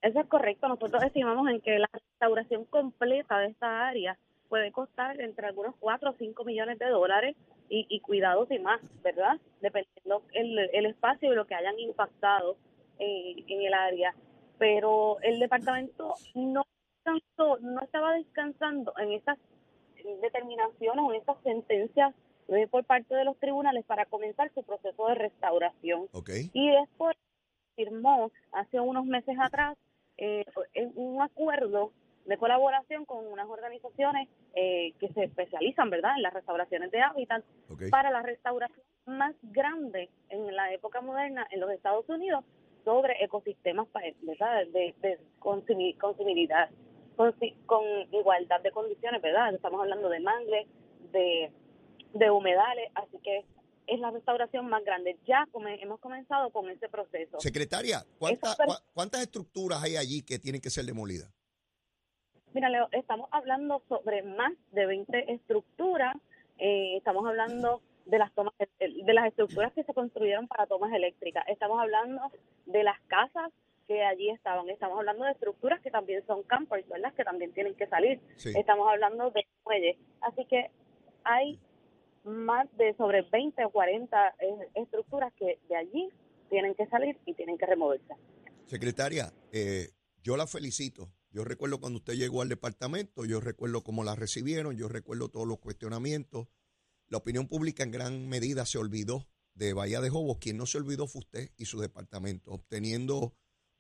eso 0.01 0.19
es 0.19 0.27
correcto. 0.27 0.67
Nosotros 0.67 1.01
estimamos 1.03 1.49
en 1.49 1.61
que 1.61 1.79
la 1.79 1.89
restauración 1.91 2.65
completa 2.65 3.39
de 3.39 3.47
esta 3.47 3.87
área 3.87 4.19
puede 4.49 4.71
costar 4.71 5.19
entre 5.19 5.47
algunos 5.47 5.75
4 5.79 6.11
o 6.11 6.13
5 6.13 6.45
millones 6.45 6.77
de 6.77 6.89
dólares 6.89 7.35
y, 7.69 7.87
y 7.89 8.01
cuidados 8.01 8.51
y 8.51 8.59
más, 8.59 8.79
¿verdad? 9.01 9.39
Dependiendo 9.61 10.21
el, 10.33 10.59
el 10.73 10.85
espacio 10.85 11.31
y 11.31 11.35
lo 11.35 11.47
que 11.47 11.55
hayan 11.55 11.79
impactado 11.79 12.57
en 12.99 13.61
el 13.61 13.73
área. 13.73 14.13
Pero 14.59 15.19
el 15.21 15.39
departamento 15.39 16.13
no 16.35 16.65
descansó, 17.05 17.57
no 17.61 17.81
estaba 17.81 18.13
descansando 18.13 18.93
en 18.97 19.13
estas 19.13 19.37
determinaciones 20.21 21.03
o 21.03 21.13
en 21.13 21.19
estas 21.19 21.37
sentencias 21.43 22.13
por 22.69 22.83
parte 22.83 23.15
de 23.15 23.25
los 23.25 23.37
tribunales 23.39 23.85
para 23.85 24.05
comenzar 24.05 24.51
su 24.53 24.63
proceso 24.63 25.07
de 25.07 25.15
restauración. 25.15 26.07
¿Ok? 26.11 26.29
Y 26.53 26.69
después 26.69 27.17
firmó 27.75 28.31
hace 28.51 28.79
unos 28.79 29.05
meses 29.05 29.35
atrás 29.39 29.77
eh, 30.17 30.45
un 30.95 31.21
acuerdo 31.21 31.91
de 32.25 32.37
colaboración 32.37 33.05
con 33.05 33.25
unas 33.27 33.47
organizaciones 33.47 34.29
eh, 34.55 34.93
que 34.99 35.09
se 35.09 35.25
especializan, 35.25 35.89
¿verdad?, 35.89 36.13
en 36.15 36.23
las 36.23 36.33
restauraciones 36.33 36.89
de 36.91 37.01
hábitat 37.01 37.43
para 37.91 38.09
la 38.11 38.21
restauración 38.21 38.81
más 39.05 39.35
grande 39.43 40.09
en 40.29 40.55
la 40.55 40.73
época 40.73 41.01
moderna 41.01 41.45
en 41.51 41.59
los 41.59 41.69
Estados 41.71 42.07
Unidos 42.09 42.43
sobre 42.83 43.23
ecosistemas 43.23 43.87
¿verdad? 44.21 44.65
de, 44.67 44.95
de 45.01 45.19
con 47.15 47.83
igualdad 48.11 48.61
de 48.61 48.71
condiciones, 48.71 49.21
¿verdad? 49.21 49.53
Estamos 49.53 49.81
hablando 49.81 50.09
de 50.09 50.19
mangles, 50.19 50.67
de, 51.11 51.51
de 52.13 52.31
humedales, 52.31 52.91
así 52.95 53.17
que 53.23 53.45
es 53.87 53.99
la 53.99 54.11
restauración 54.11 54.67
más 54.67 54.83
grande. 54.83 55.17
Ya 55.27 55.47
come- 55.51 55.81
hemos 55.81 55.99
comenzado 55.99 56.49
con 56.51 56.69
ese 56.69 56.89
proceso. 56.89 57.39
Secretaria, 57.39 58.03
¿cuánta- 58.17 58.55
¿cuántas 58.93 59.21
estructuras 59.21 59.83
hay 59.83 59.95
allí 59.95 60.23
que 60.23 60.39
tienen 60.39 60.59
que 60.61 60.69
ser 60.69 60.85
demolidas? 60.85 61.31
Mira, 62.53 62.69
Leo, 62.69 62.87
estamos 62.93 63.27
hablando 63.31 63.83
sobre 63.89 64.23
más 64.23 64.53
de 64.71 64.85
20 64.85 65.33
estructuras. 65.33 66.15
eh, 66.57 66.95
estamos 66.95 67.27
hablando 67.27 67.81
de 68.05 68.17
las 68.17 68.31
tomas, 68.33 68.53
de 68.79 69.13
las 69.13 69.27
estructuras 69.27 69.73
que 69.73 69.83
se 69.83 69.93
construyeron 69.93 70.47
para 70.47 70.67
tomas 70.67 70.93
eléctricas. 70.93 71.43
Estamos 71.49 71.81
hablando 71.81 72.21
de 72.65 72.81
las 72.83 72.97
casas 73.07 73.51
que 73.87 74.03
allí 74.03 74.29
estaban. 74.29 74.69
Estamos 74.69 74.99
hablando 74.99 75.25
de 75.25 75.31
estructuras 75.31 75.81
que 75.81 75.91
también 75.91 76.25
son 76.25 76.43
campers, 76.43 76.87
¿verdad? 76.87 77.13
Que 77.15 77.23
también 77.23 77.53
tienen 77.53 77.75
que 77.75 77.87
salir. 77.87 78.19
Sí. 78.37 78.51
Estamos 78.55 78.87
hablando 78.89 79.31
de 79.31 79.45
muelles. 79.65 79.97
Así 80.21 80.45
que 80.45 80.71
hay 81.23 81.59
más 82.23 82.67
de 82.77 82.95
sobre 82.95 83.21
20 83.21 83.65
o 83.65 83.69
40 83.69 84.35
eh, 84.39 84.69
estructuras 84.75 85.31
que 85.33 85.59
de 85.69 85.75
allí 85.75 86.09
tienen 86.49 86.73
que 86.75 86.87
salir 86.87 87.17
y 87.25 87.33
tienen 87.33 87.57
que 87.57 87.65
removerse. 87.65 88.15
Secretaria, 88.65 89.31
eh, 89.51 89.89
yo 90.23 90.37
la 90.37 90.47
felicito. 90.47 91.11
Yo 91.29 91.43
recuerdo 91.43 91.79
cuando 91.79 91.97
usted 91.99 92.13
llegó 92.13 92.41
al 92.41 92.49
departamento, 92.49 93.25
yo 93.25 93.41
recuerdo 93.41 93.83
cómo 93.83 94.03
la 94.03 94.15
recibieron, 94.15 94.77
yo 94.77 94.87
recuerdo 94.87 95.29
todos 95.29 95.47
los 95.47 95.59
cuestionamientos. 95.59 96.47
La 97.07 97.17
opinión 97.17 97.47
pública 97.47 97.83
en 97.83 97.91
gran 97.91 98.27
medida 98.27 98.65
se 98.65 98.77
olvidó 98.77 99.27
de 99.53 99.73
Bahía 99.73 100.01
de 100.01 100.09
Jobos. 100.09 100.37
Quien 100.39 100.57
no 100.57 100.65
se 100.65 100.77
olvidó 100.77 101.07
fue 101.07 101.19
usted 101.19 101.51
y 101.57 101.65
su 101.65 101.79
departamento, 101.79 102.51
obteniendo 102.51 103.33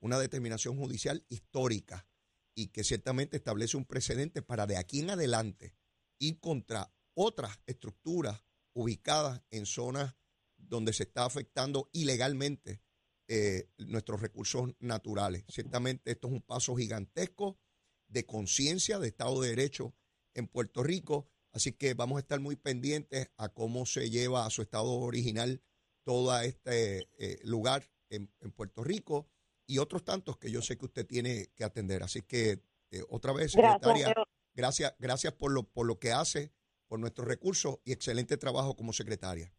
una 0.05 0.19
determinación 0.19 0.77
judicial 0.77 1.25
histórica 1.29 2.07
y 2.55 2.67
que 2.67 2.83
ciertamente 2.83 3.37
establece 3.37 3.75
un 3.75 3.85
precedente 3.85 4.43
para 4.43 4.67
de 4.67 4.77
aquí 4.77 4.99
en 4.99 5.09
adelante 5.09 5.73
ir 6.19 6.39
contra 6.39 6.93
otras 7.15 7.59
estructuras 7.65 8.43
ubicadas 8.73 9.41
en 9.49 9.65
zonas 9.65 10.15
donde 10.57 10.93
se 10.93 11.03
está 11.03 11.25
afectando 11.25 11.89
ilegalmente 11.91 12.81
eh, 13.27 13.69
nuestros 13.79 14.21
recursos 14.21 14.75
naturales. 14.79 15.43
Ciertamente 15.49 16.11
esto 16.11 16.27
es 16.27 16.33
un 16.33 16.41
paso 16.41 16.75
gigantesco 16.75 17.59
de 18.07 18.25
conciencia 18.25 18.99
de 18.99 19.07
Estado 19.07 19.41
de 19.41 19.49
Derecho 19.49 19.95
en 20.35 20.47
Puerto 20.47 20.83
Rico, 20.83 21.27
así 21.51 21.71
que 21.71 21.95
vamos 21.95 22.17
a 22.17 22.19
estar 22.19 22.39
muy 22.39 22.55
pendientes 22.55 23.31
a 23.37 23.49
cómo 23.49 23.87
se 23.87 24.11
lleva 24.11 24.45
a 24.45 24.51
su 24.51 24.61
estado 24.61 24.91
original 24.91 25.63
todo 26.03 26.39
este 26.41 27.09
eh, 27.17 27.39
lugar 27.43 27.89
en, 28.09 28.31
en 28.39 28.51
Puerto 28.51 28.83
Rico 28.83 29.31
y 29.67 29.79
otros 29.79 30.03
tantos 30.03 30.37
que 30.37 30.51
yo 30.51 30.61
sé 30.61 30.77
que 30.77 30.85
usted 30.85 31.05
tiene 31.05 31.47
que 31.55 31.63
atender. 31.63 32.03
Así 32.03 32.21
que 32.21 32.59
eh, 32.91 33.01
otra 33.09 33.33
vez, 33.33 33.51
secretaria, 33.51 34.13
gracias, 34.53 34.95
gracias 34.99 35.33
por 35.33 35.51
lo, 35.51 35.63
por 35.63 35.85
lo 35.85 35.99
que 35.99 36.11
hace, 36.11 36.51
por 36.87 36.99
nuestros 36.99 37.27
recursos 37.27 37.79
y 37.83 37.91
excelente 37.91 38.37
trabajo 38.37 38.75
como 38.75 38.93
secretaria. 38.93 39.51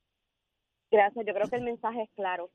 Gracias, 0.90 1.26
yo 1.26 1.34
creo 1.34 1.48
que 1.48 1.56
el 1.56 1.62
mensaje 1.62 2.02
es 2.02 2.10
claro. 2.14 2.50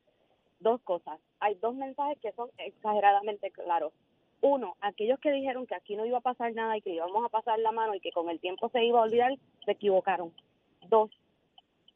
Dos 0.59 0.81
cosas. 0.81 1.19
Hay 1.39 1.55
dos 1.55 1.75
mensajes 1.75 2.17
que 2.21 2.31
son 2.33 2.49
exageradamente 2.57 3.51
claros. 3.51 3.93
Uno, 4.41 4.75
aquellos 4.81 5.19
que 5.19 5.31
dijeron 5.31 5.67
que 5.67 5.75
aquí 5.75 5.95
no 5.95 6.05
iba 6.05 6.19
a 6.19 6.21
pasar 6.21 6.53
nada 6.53 6.77
y 6.77 6.81
que 6.81 6.93
íbamos 6.93 7.23
a 7.25 7.29
pasar 7.29 7.59
la 7.59 7.71
mano 7.71 7.93
y 7.93 7.99
que 7.99 8.11
con 8.11 8.29
el 8.29 8.39
tiempo 8.39 8.69
se 8.69 8.83
iba 8.83 8.99
a 8.99 9.03
olvidar, 9.03 9.31
se 9.65 9.71
equivocaron. 9.71 10.33
Dos, 10.87 11.11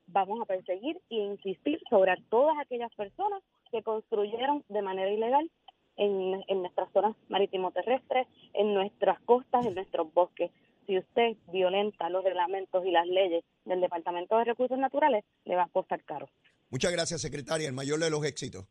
vamos 0.07 0.39
a 0.41 0.45
perseguir 0.45 1.01
e 1.09 1.15
insistir 1.15 1.81
sobre 1.89 2.15
todas 2.29 2.57
aquellas 2.59 2.93
personas 2.95 3.41
que 3.75 3.83
construyeron 3.83 4.63
de 4.69 4.81
manera 4.81 5.11
ilegal 5.11 5.51
en, 5.97 6.43
en 6.47 6.61
nuestras 6.61 6.89
zonas 6.93 7.15
marítimo-terrestres, 7.27 8.25
en 8.53 8.73
nuestras 8.73 9.19
costas, 9.21 9.65
en 9.65 9.75
nuestros 9.75 10.13
bosques. 10.13 10.51
Si 10.87 10.97
usted 10.97 11.35
violenta 11.51 12.09
los 12.09 12.23
reglamentos 12.23 12.85
y 12.85 12.91
las 12.91 13.05
leyes 13.07 13.43
del 13.65 13.81
Departamento 13.81 14.37
de 14.37 14.45
Recursos 14.45 14.77
Naturales, 14.77 15.25
le 15.43 15.55
va 15.55 15.63
a 15.63 15.69
costar 15.69 16.03
caro. 16.05 16.29
Muchas 16.69 16.91
gracias, 16.93 17.21
secretaria. 17.21 17.67
El 17.67 17.73
mayor 17.73 17.99
de 17.99 18.09
los 18.09 18.23
éxitos. 18.23 18.65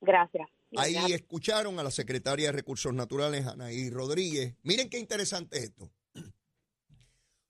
Gracias. 0.00 0.48
Ahí 0.76 0.94
Gracias. 0.94 1.20
escucharon 1.20 1.78
a 1.78 1.84
la 1.84 1.90
secretaria 1.90 2.46
de 2.46 2.52
Recursos 2.52 2.92
Naturales, 2.92 3.46
Anaí 3.46 3.88
Rodríguez. 3.90 4.56
Miren 4.62 4.88
qué 4.88 4.98
interesante 4.98 5.58
es 5.58 5.64
esto. 5.64 5.90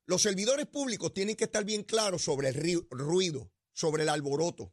Los 0.04 0.20
servidores 0.20 0.66
públicos 0.66 1.14
tienen 1.14 1.36
que 1.36 1.44
estar 1.44 1.64
bien 1.64 1.84
claros 1.84 2.22
sobre 2.22 2.48
el 2.48 2.84
ruido, 2.90 3.50
sobre 3.72 4.02
el 4.02 4.10
alboroto. 4.10 4.72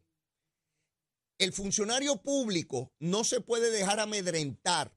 El 1.40 1.54
funcionario 1.54 2.22
público 2.22 2.94
no 3.00 3.24
se 3.24 3.40
puede 3.40 3.72
dejar 3.72 4.02
amedrentar 4.02 4.94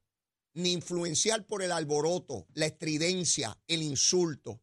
ni 0.54 0.72
influenciar 0.72 1.46
por 1.46 1.62
el 1.62 1.70
alboroto, 1.70 2.48
la 2.52 2.66
estridencia, 2.66 3.56
el 3.68 3.80
insulto. 3.80 4.60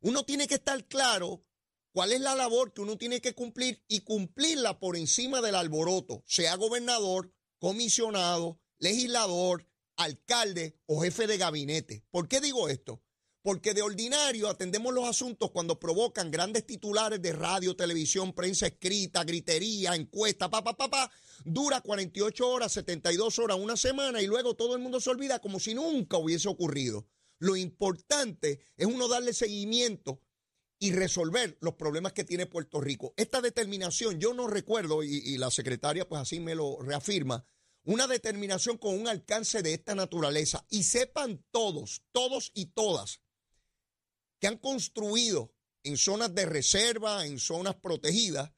Uno 0.00 0.24
tiene 0.24 0.48
que 0.48 0.54
estar 0.54 0.88
claro 0.88 1.44
cuál 1.92 2.12
es 2.12 2.22
la 2.22 2.34
labor 2.34 2.72
que 2.72 2.80
uno 2.80 2.96
tiene 2.96 3.20
que 3.20 3.34
cumplir 3.34 3.84
y 3.86 4.00
cumplirla 4.00 4.80
por 4.80 4.96
encima 4.96 5.42
del 5.42 5.56
alboroto, 5.56 6.24
sea 6.26 6.56
gobernador, 6.56 7.30
comisionado, 7.58 8.58
legislador, 8.78 9.68
alcalde 9.96 10.80
o 10.86 11.02
jefe 11.02 11.26
de 11.26 11.36
gabinete. 11.36 12.02
¿Por 12.10 12.28
qué 12.28 12.40
digo 12.40 12.70
esto? 12.70 13.02
Porque 13.42 13.72
de 13.72 13.80
ordinario 13.80 14.48
atendemos 14.48 14.92
los 14.92 15.08
asuntos 15.08 15.50
cuando 15.50 15.80
provocan 15.80 16.30
grandes 16.30 16.66
titulares 16.66 17.22
de 17.22 17.32
radio, 17.32 17.74
televisión, 17.74 18.34
prensa 18.34 18.66
escrita, 18.66 19.24
gritería, 19.24 19.94
encuesta, 19.94 20.50
pa, 20.50 20.62
pa, 20.62 20.76
pa, 20.76 20.90
pa. 20.90 21.10
Dura 21.44 21.80
48 21.80 22.48
horas, 22.48 22.72
72 22.72 23.38
horas, 23.38 23.58
una 23.58 23.78
semana 23.78 24.20
y 24.20 24.26
luego 24.26 24.54
todo 24.54 24.76
el 24.76 24.82
mundo 24.82 25.00
se 25.00 25.08
olvida 25.08 25.38
como 25.38 25.58
si 25.58 25.72
nunca 25.72 26.18
hubiese 26.18 26.48
ocurrido. 26.48 27.06
Lo 27.38 27.56
importante 27.56 28.60
es 28.76 28.86
uno 28.86 29.08
darle 29.08 29.32
seguimiento 29.32 30.20
y 30.78 30.92
resolver 30.92 31.56
los 31.62 31.74
problemas 31.74 32.12
que 32.12 32.24
tiene 32.24 32.44
Puerto 32.44 32.80
Rico. 32.80 33.14
Esta 33.16 33.40
determinación, 33.40 34.20
yo 34.20 34.34
no 34.34 34.48
recuerdo, 34.48 35.02
y, 35.02 35.16
y 35.16 35.38
la 35.38 35.50
secretaria 35.50 36.06
pues 36.06 36.20
así 36.20 36.40
me 36.40 36.54
lo 36.54 36.78
reafirma, 36.82 37.46
una 37.84 38.06
determinación 38.06 38.76
con 38.76 38.98
un 38.98 39.08
alcance 39.08 39.62
de 39.62 39.72
esta 39.72 39.94
naturaleza. 39.94 40.66
Y 40.68 40.82
sepan 40.82 41.42
todos, 41.50 42.02
todos 42.12 42.50
y 42.54 42.66
todas, 42.66 43.20
que 44.40 44.48
han 44.48 44.56
construido 44.56 45.54
en 45.82 45.96
zonas 45.96 46.34
de 46.34 46.46
reserva, 46.46 47.26
en 47.26 47.38
zonas 47.38 47.76
protegidas, 47.76 48.52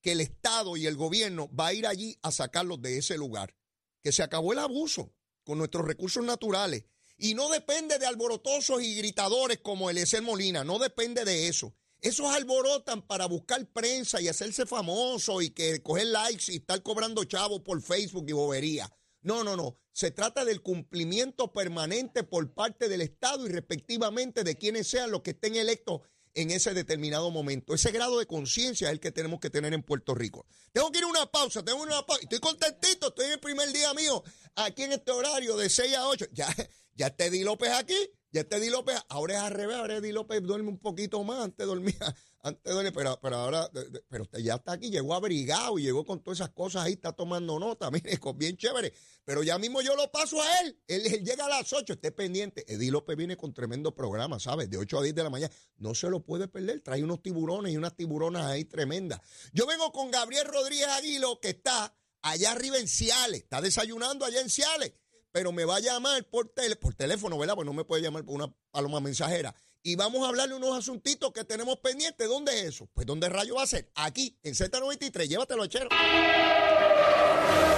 que 0.00 0.12
el 0.12 0.20
Estado 0.20 0.76
y 0.76 0.86
el 0.86 0.96
gobierno 0.96 1.50
va 1.54 1.68
a 1.68 1.74
ir 1.74 1.86
allí 1.86 2.18
a 2.22 2.30
sacarlos 2.30 2.80
de 2.82 2.98
ese 2.98 3.16
lugar. 3.16 3.54
Que 4.02 4.12
se 4.12 4.22
acabó 4.22 4.52
el 4.52 4.58
abuso 4.58 5.14
con 5.44 5.58
nuestros 5.58 5.86
recursos 5.86 6.24
naturales. 6.24 6.84
Y 7.16 7.34
no 7.34 7.48
depende 7.50 7.98
de 7.98 8.06
alborotosos 8.06 8.82
y 8.82 8.94
gritadores 8.94 9.58
como 9.58 9.90
el 9.90 9.96
Eliezer 9.96 10.22
Molina, 10.22 10.64
no 10.64 10.78
depende 10.78 11.24
de 11.24 11.48
eso. 11.48 11.74
Esos 12.00 12.26
alborotan 12.26 13.06
para 13.06 13.26
buscar 13.26 13.64
prensa 13.72 14.20
y 14.20 14.26
hacerse 14.26 14.66
famoso 14.66 15.40
y 15.40 15.50
que 15.50 15.80
coger 15.82 16.06
likes 16.06 16.52
y 16.52 16.56
estar 16.56 16.82
cobrando 16.82 17.22
chavos 17.24 17.60
por 17.60 17.80
Facebook 17.80 18.24
y 18.28 18.32
bobería. 18.32 18.92
No, 19.22 19.44
no, 19.44 19.56
no. 19.56 19.78
Se 19.92 20.10
trata 20.10 20.44
del 20.44 20.62
cumplimiento 20.62 21.52
permanente 21.52 22.24
por 22.24 22.52
parte 22.54 22.88
del 22.88 23.00
Estado 23.00 23.46
y 23.46 23.50
respectivamente 23.50 24.44
de 24.44 24.56
quienes 24.56 24.88
sean 24.88 25.10
los 25.10 25.22
que 25.22 25.30
estén 25.30 25.56
electos 25.56 26.00
en 26.34 26.50
ese 26.50 26.74
determinado 26.74 27.30
momento. 27.30 27.74
Ese 27.74 27.90
grado 27.90 28.18
de 28.18 28.26
conciencia 28.26 28.88
es 28.88 28.92
el 28.92 29.00
que 29.00 29.12
tenemos 29.12 29.40
que 29.40 29.50
tener 29.50 29.74
en 29.74 29.82
Puerto 29.82 30.14
Rico. 30.14 30.46
Tengo 30.72 30.90
que 30.90 30.98
ir 30.98 31.04
a 31.04 31.08
una 31.08 31.26
pausa, 31.26 31.64
tengo 31.64 31.82
una 31.82 32.04
pausa. 32.06 32.22
Estoy 32.22 32.40
contentito, 32.40 33.08
estoy 33.08 33.26
en 33.26 33.32
el 33.32 33.40
primer 33.40 33.70
día 33.72 33.92
mío 33.94 34.22
aquí 34.54 34.82
en 34.82 34.92
este 34.92 35.12
horario 35.12 35.56
de 35.56 35.68
6 35.68 35.94
a 35.94 36.08
8. 36.08 36.26
Ya, 36.32 36.48
ya 36.94 37.08
está 37.08 37.26
Eddie 37.26 37.44
López 37.44 37.70
aquí, 37.72 37.96
ya 38.30 38.42
está 38.42 38.56
Eddie 38.56 38.70
López, 38.70 38.96
ahora 39.08 39.34
es 39.34 39.40
al 39.40 39.52
revés, 39.52 39.76
ahora 39.76 39.96
Eddie 39.96 40.12
López 40.12 40.42
duerme 40.42 40.70
un 40.70 40.78
poquito 40.78 41.22
más, 41.24 41.44
antes 41.44 41.66
dormía, 41.66 42.16
antes 42.42 42.72
dormía, 42.72 42.92
pero, 42.92 43.18
pero 43.22 43.36
ahora, 43.36 43.68
de- 43.68 43.88
de- 43.90 44.04
pero 44.08 44.24
usted 44.24 44.40
ya 44.40 44.54
está 44.56 44.72
aquí, 44.72 44.90
llegó 44.90 45.14
abrigado 45.14 45.78
y 45.78 45.82
llegó 45.82 46.04
con 46.04 46.22
todas 46.22 46.38
esas 46.40 46.50
cosas 46.50 46.84
ahí, 46.84 46.94
está 46.94 47.12
tomando 47.12 47.58
nota, 47.58 47.90
mire, 47.92 48.18
con 48.18 48.36
bien 48.36 48.56
chévere, 48.56 48.92
pero 49.24 49.42
ya 49.42 49.58
mismo 49.58 49.80
yo 49.80 49.94
lo 49.96 50.10
paso 50.10 50.40
a 50.42 50.60
él, 50.60 50.78
él, 50.88 51.06
él 51.06 51.24
llega 51.24 51.46
a 51.46 51.48
las 51.48 51.72
8, 51.72 51.92
esté 51.92 52.10
pendiente, 52.12 52.64
Eddie 52.72 52.90
López 52.90 53.16
viene 53.16 53.36
con 53.36 53.54
tremendo 53.54 53.94
programa, 53.94 54.40
¿sabes? 54.40 54.68
De 54.68 54.76
8 54.76 54.98
a 54.98 55.02
10 55.02 55.14
de 55.14 55.22
la 55.22 55.30
mañana, 55.30 55.52
no 55.76 55.94
se 55.94 56.10
lo 56.10 56.20
puede 56.24 56.48
perder, 56.48 56.80
trae 56.80 57.02
unos 57.04 57.22
tiburones 57.22 57.72
y 57.72 57.76
unas 57.76 57.94
tiburonas 57.96 58.46
ahí 58.46 58.64
tremendas. 58.64 59.20
Yo 59.52 59.66
vengo 59.66 59.92
con 59.92 60.10
Gabriel 60.10 60.46
Rodríguez 60.46 60.88
Aguilo, 60.88 61.38
que 61.40 61.50
está 61.50 61.94
allá 62.22 62.52
arriba 62.52 62.78
en 62.78 62.88
Ciales, 62.88 63.42
está 63.42 63.60
desayunando 63.60 64.24
allá 64.24 64.40
en 64.40 64.50
Ciales 64.50 64.92
pero 65.34 65.50
me 65.50 65.64
va 65.64 65.76
a 65.76 65.80
llamar 65.80 66.28
por, 66.28 66.50
tele, 66.50 66.76
por 66.76 66.94
teléfono, 66.94 67.38
¿verdad? 67.38 67.54
Pues 67.54 67.64
no 67.64 67.72
me 67.72 67.86
puede 67.86 68.02
llamar 68.02 68.22
por 68.22 68.34
una 68.34 68.54
paloma 68.70 69.00
mensajera. 69.00 69.54
Y 69.84 69.96
vamos 69.96 70.24
a 70.24 70.28
hablarle 70.28 70.54
unos 70.54 70.78
asuntitos 70.78 71.32
que 71.32 71.42
tenemos 71.44 71.78
pendientes. 71.78 72.28
¿Dónde 72.28 72.52
es 72.52 72.66
eso? 72.66 72.88
Pues 72.94 73.04
¿dónde 73.04 73.28
rayo 73.28 73.56
va 73.56 73.64
a 73.64 73.66
ser? 73.66 73.90
Aquí, 73.96 74.38
en 74.44 74.54
Z93. 74.54 75.28
Llévatelo, 75.28 75.66
chero. 75.66 75.88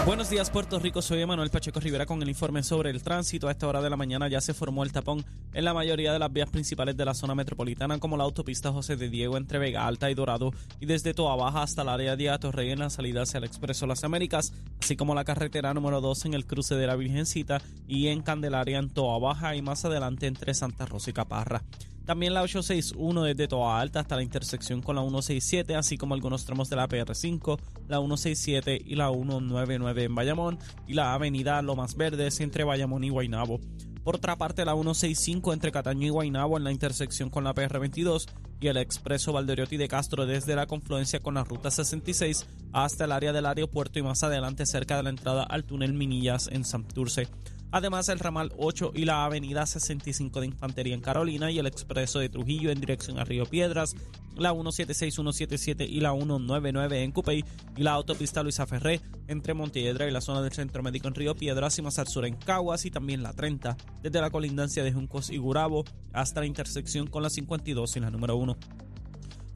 Buenos 0.05 0.29
días 0.29 0.51
Puerto 0.51 0.79
Rico, 0.79 1.01
soy 1.01 1.23
Emanuel 1.23 1.49
Pacheco 1.49 1.81
Rivera 1.81 2.05
con 2.05 2.21
el 2.21 2.29
informe 2.29 2.63
sobre 2.63 2.91
el 2.91 3.03
tránsito. 3.03 3.49
A 3.49 3.53
esta 3.53 3.67
hora 3.67 3.81
de 3.81 3.89
la 3.89 3.97
mañana 3.97 4.29
ya 4.29 4.43
se 4.43 4.53
formó 4.53 4.85
el 4.85 4.93
tapón 4.93 5.25
en 5.55 5.65
la 5.65 5.73
mayoría 5.73 6.13
de 6.13 6.19
las 6.19 6.31
vías 6.31 6.51
principales 6.51 6.95
de 6.95 7.07
la 7.07 7.15
zona 7.15 7.35
metropolitana 7.35 7.99
como 7.99 8.19
la 8.19 8.25
autopista 8.25 8.71
José 8.71 8.97
de 8.97 9.09
Diego 9.09 9.39
entre 9.39 9.59
Vega 9.59 9.87
Alta 9.87 10.11
y 10.11 10.15
Dorado 10.15 10.53
y 10.79 10.85
desde 10.85 11.15
Toa 11.15 11.37
Baja 11.37 11.63
hasta 11.63 11.81
el 11.81 11.89
área 11.89 12.17
de 12.17 12.29
Atorrey 12.29 12.71
en 12.71 12.81
la 12.81 12.91
salida 12.91 13.23
hacia 13.23 13.39
el 13.39 13.45
Expreso 13.45 13.87
Las 13.87 14.05
Américas, 14.05 14.53
así 14.79 14.95
como 14.95 15.15
la 15.15 15.25
carretera 15.25 15.73
número 15.73 16.03
2 16.03 16.27
en 16.27 16.35
el 16.35 16.45
cruce 16.45 16.75
de 16.75 16.87
la 16.87 16.97
Virgencita 16.97 17.63
y 17.89 18.09
en 18.09 18.21
Candelaria 18.21 18.81
en 18.81 18.91
Toa 18.91 19.19
Baja 19.19 19.57
y 19.57 19.63
más 19.63 19.87
adelante 19.87 20.27
entre 20.27 20.53
Santa 20.53 20.85
Rosa 20.85 21.09
y 21.09 21.15
Caparra. 21.15 21.63
También 22.05 22.35
la 22.35 22.43
861 22.43 23.23
desde 23.23 23.49
Toa 23.49 23.81
Alta 23.81 24.01
hasta 24.01 24.17
la 24.17 24.23
intersección 24.23 24.83
con 24.83 24.97
la 24.97 25.03
167, 25.03 25.75
así 25.75 25.97
como 25.97 26.15
algunos 26.15 26.45
tramos 26.45 26.69
de 26.69 26.77
la 26.77 26.87
PR5, 26.87 27.59
la 27.89 27.99
167 27.99 28.83
y 28.85 28.95
la 28.95 29.11
199 29.11 30.05
en 30.05 30.15
Bayamón 30.15 30.59
y 30.87 30.93
la 30.93 31.15
avenida 31.15 31.63
Lomas 31.63 31.97
Verdes 31.97 32.41
entre 32.41 32.65
Bayamón 32.65 33.05
y 33.05 33.09
Guaynabo. 33.09 33.59
Por 34.05 34.17
otra 34.17 34.37
parte, 34.37 34.67
la 34.67 34.75
165 34.75 35.55
entre 35.55 35.73
Cataño 35.73 36.07
y 36.07 36.11
Guaynabo 36.11 36.59
en 36.59 36.65
la 36.65 36.73
intersección 36.73 37.31
con 37.31 37.43
la 37.43 37.55
PR22 37.55 38.27
y 38.61 38.69
el 38.69 38.77
expreso 38.77 39.33
Valderiotti 39.33 39.79
de 39.79 39.89
Castro 39.89 40.27
desde 40.27 40.55
la 40.55 40.67
confluencia 40.67 41.21
con 41.21 41.35
la 41.35 41.45
ruta 41.45 41.71
66 41.71 42.47
hasta 42.73 43.05
el 43.05 43.13
área 43.13 43.33
del 43.33 43.47
aeropuerto 43.47 43.99
y 43.99 44.03
más 44.03 44.23
adelante 44.23 44.67
cerca 44.67 44.99
de 44.99 45.05
la 45.05 45.11
entrada 45.11 45.43
al 45.43 45.65
túnel 45.65 45.95
Minillas 45.95 46.49
en 46.53 46.67
Santurce. 46.67 47.29
Además, 47.75 48.09
el 48.09 48.21
ramal 48.21 48.53
8 48.57 48.93
y 48.95 49.05
la 49.05 49.25
avenida 49.25 49.67
65 49.67 50.39
de 50.39 50.47
Infantería 50.47 50.95
en 50.95 51.01
Carolina 51.01 51.51
y 51.51 51.59
el 51.59 51.67
expreso 51.67 52.21
de 52.21 52.29
Trujillo 52.29 52.71
en 52.71 52.79
dirección 52.79 53.19
a 53.19 53.25
Río 53.25 53.47
Piedras, 53.47 53.97
la 54.37 54.53
176, 54.53 55.13
177 55.13 55.85
y 55.85 55.99
la 55.99 56.13
199 56.13 57.03
en 57.03 57.11
Cupey 57.11 57.45
y 57.77 57.83
la 57.83 57.95
autopista 57.95 58.45
Luisa 58.45 58.65
Ferré 58.65 59.01
entre 59.27 59.55
Montiedra 59.55 60.07
y 60.07 60.13
la 60.13 60.21
zona 60.21 60.41
del 60.41 60.53
Centro 60.53 60.85
Médico 60.85 61.09
en 61.09 61.17
Río 61.17 61.35
Piedras 61.35 61.77
y 61.77 61.83
más 61.83 61.99
al 61.99 62.07
sur 62.07 62.25
en 62.27 62.37
Caguas 62.37 62.85
y 62.85 62.93
también 62.93 63.25
la 63.25 63.33
30 63.33 63.77
desde 64.05 64.21
la 64.21 64.31
colindancia 64.31 64.85
de 64.85 64.93
Juncos 64.93 65.31
y 65.31 65.39
Gurabo 65.39 65.85
hasta 66.13 66.39
la 66.39 66.47
intersección 66.47 67.09
con 67.09 67.25
la 67.25 67.31
52 67.31 67.97
y 67.97 67.99
la 67.99 68.11
número 68.11 68.37
1. 68.37 68.57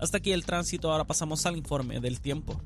Hasta 0.00 0.18
aquí 0.18 0.32
el 0.32 0.44
tránsito, 0.44 0.90
ahora 0.90 1.04
pasamos 1.04 1.46
al 1.46 1.56
informe 1.56 2.00
del 2.00 2.20
tiempo. 2.20 2.60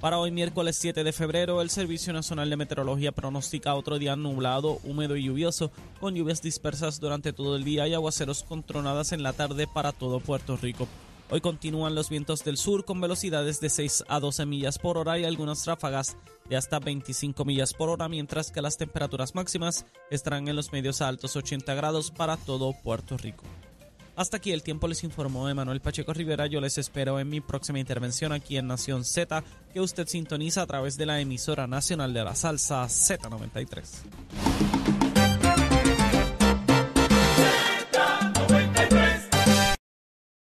Para 0.00 0.18
hoy 0.18 0.30
miércoles 0.30 0.78
7 0.80 1.04
de 1.04 1.12
febrero, 1.12 1.60
el 1.60 1.68
Servicio 1.68 2.14
Nacional 2.14 2.48
de 2.48 2.56
Meteorología 2.56 3.12
pronostica 3.12 3.74
otro 3.74 3.98
día 3.98 4.16
nublado, 4.16 4.78
húmedo 4.82 5.14
y 5.14 5.24
lluvioso, 5.24 5.70
con 6.00 6.14
lluvias 6.14 6.40
dispersas 6.40 7.00
durante 7.00 7.34
todo 7.34 7.54
el 7.54 7.64
día 7.64 7.86
y 7.86 7.92
aguaceros 7.92 8.42
con 8.42 8.62
tronadas 8.62 9.12
en 9.12 9.22
la 9.22 9.34
tarde 9.34 9.66
para 9.66 9.92
todo 9.92 10.18
Puerto 10.20 10.56
Rico. 10.56 10.88
Hoy 11.28 11.42
continúan 11.42 11.94
los 11.94 12.08
vientos 12.08 12.42
del 12.44 12.56
sur 12.56 12.86
con 12.86 12.98
velocidades 12.98 13.60
de 13.60 13.68
6 13.68 14.04
a 14.08 14.20
12 14.20 14.46
millas 14.46 14.78
por 14.78 14.96
hora 14.96 15.18
y 15.18 15.24
algunas 15.24 15.66
ráfagas 15.66 16.16
de 16.48 16.56
hasta 16.56 16.78
25 16.78 17.44
millas 17.44 17.74
por 17.74 17.90
hora, 17.90 18.08
mientras 18.08 18.50
que 18.50 18.62
las 18.62 18.78
temperaturas 18.78 19.34
máximas 19.34 19.84
estarán 20.10 20.48
en 20.48 20.56
los 20.56 20.72
medios 20.72 21.02
a 21.02 21.08
altos 21.08 21.36
80 21.36 21.74
grados 21.74 22.10
para 22.10 22.38
todo 22.38 22.72
Puerto 22.82 23.18
Rico. 23.18 23.44
Hasta 24.20 24.36
aquí 24.36 24.52
el 24.52 24.62
tiempo 24.62 24.86
les 24.86 25.02
informó 25.02 25.48
Emanuel 25.48 25.80
Pacheco 25.80 26.12
Rivera. 26.12 26.46
Yo 26.46 26.60
les 26.60 26.76
espero 26.76 27.18
en 27.18 27.30
mi 27.30 27.40
próxima 27.40 27.78
intervención 27.78 28.32
aquí 28.32 28.58
en 28.58 28.66
Nación 28.66 29.02
Z, 29.02 29.42
que 29.72 29.80
usted 29.80 30.06
sintoniza 30.06 30.60
a 30.60 30.66
través 30.66 30.98
de 30.98 31.06
la 31.06 31.22
emisora 31.22 31.66
nacional 31.66 32.12
de 32.12 32.24
la 32.24 32.34
salsa 32.34 32.84
Z93. 32.84 34.89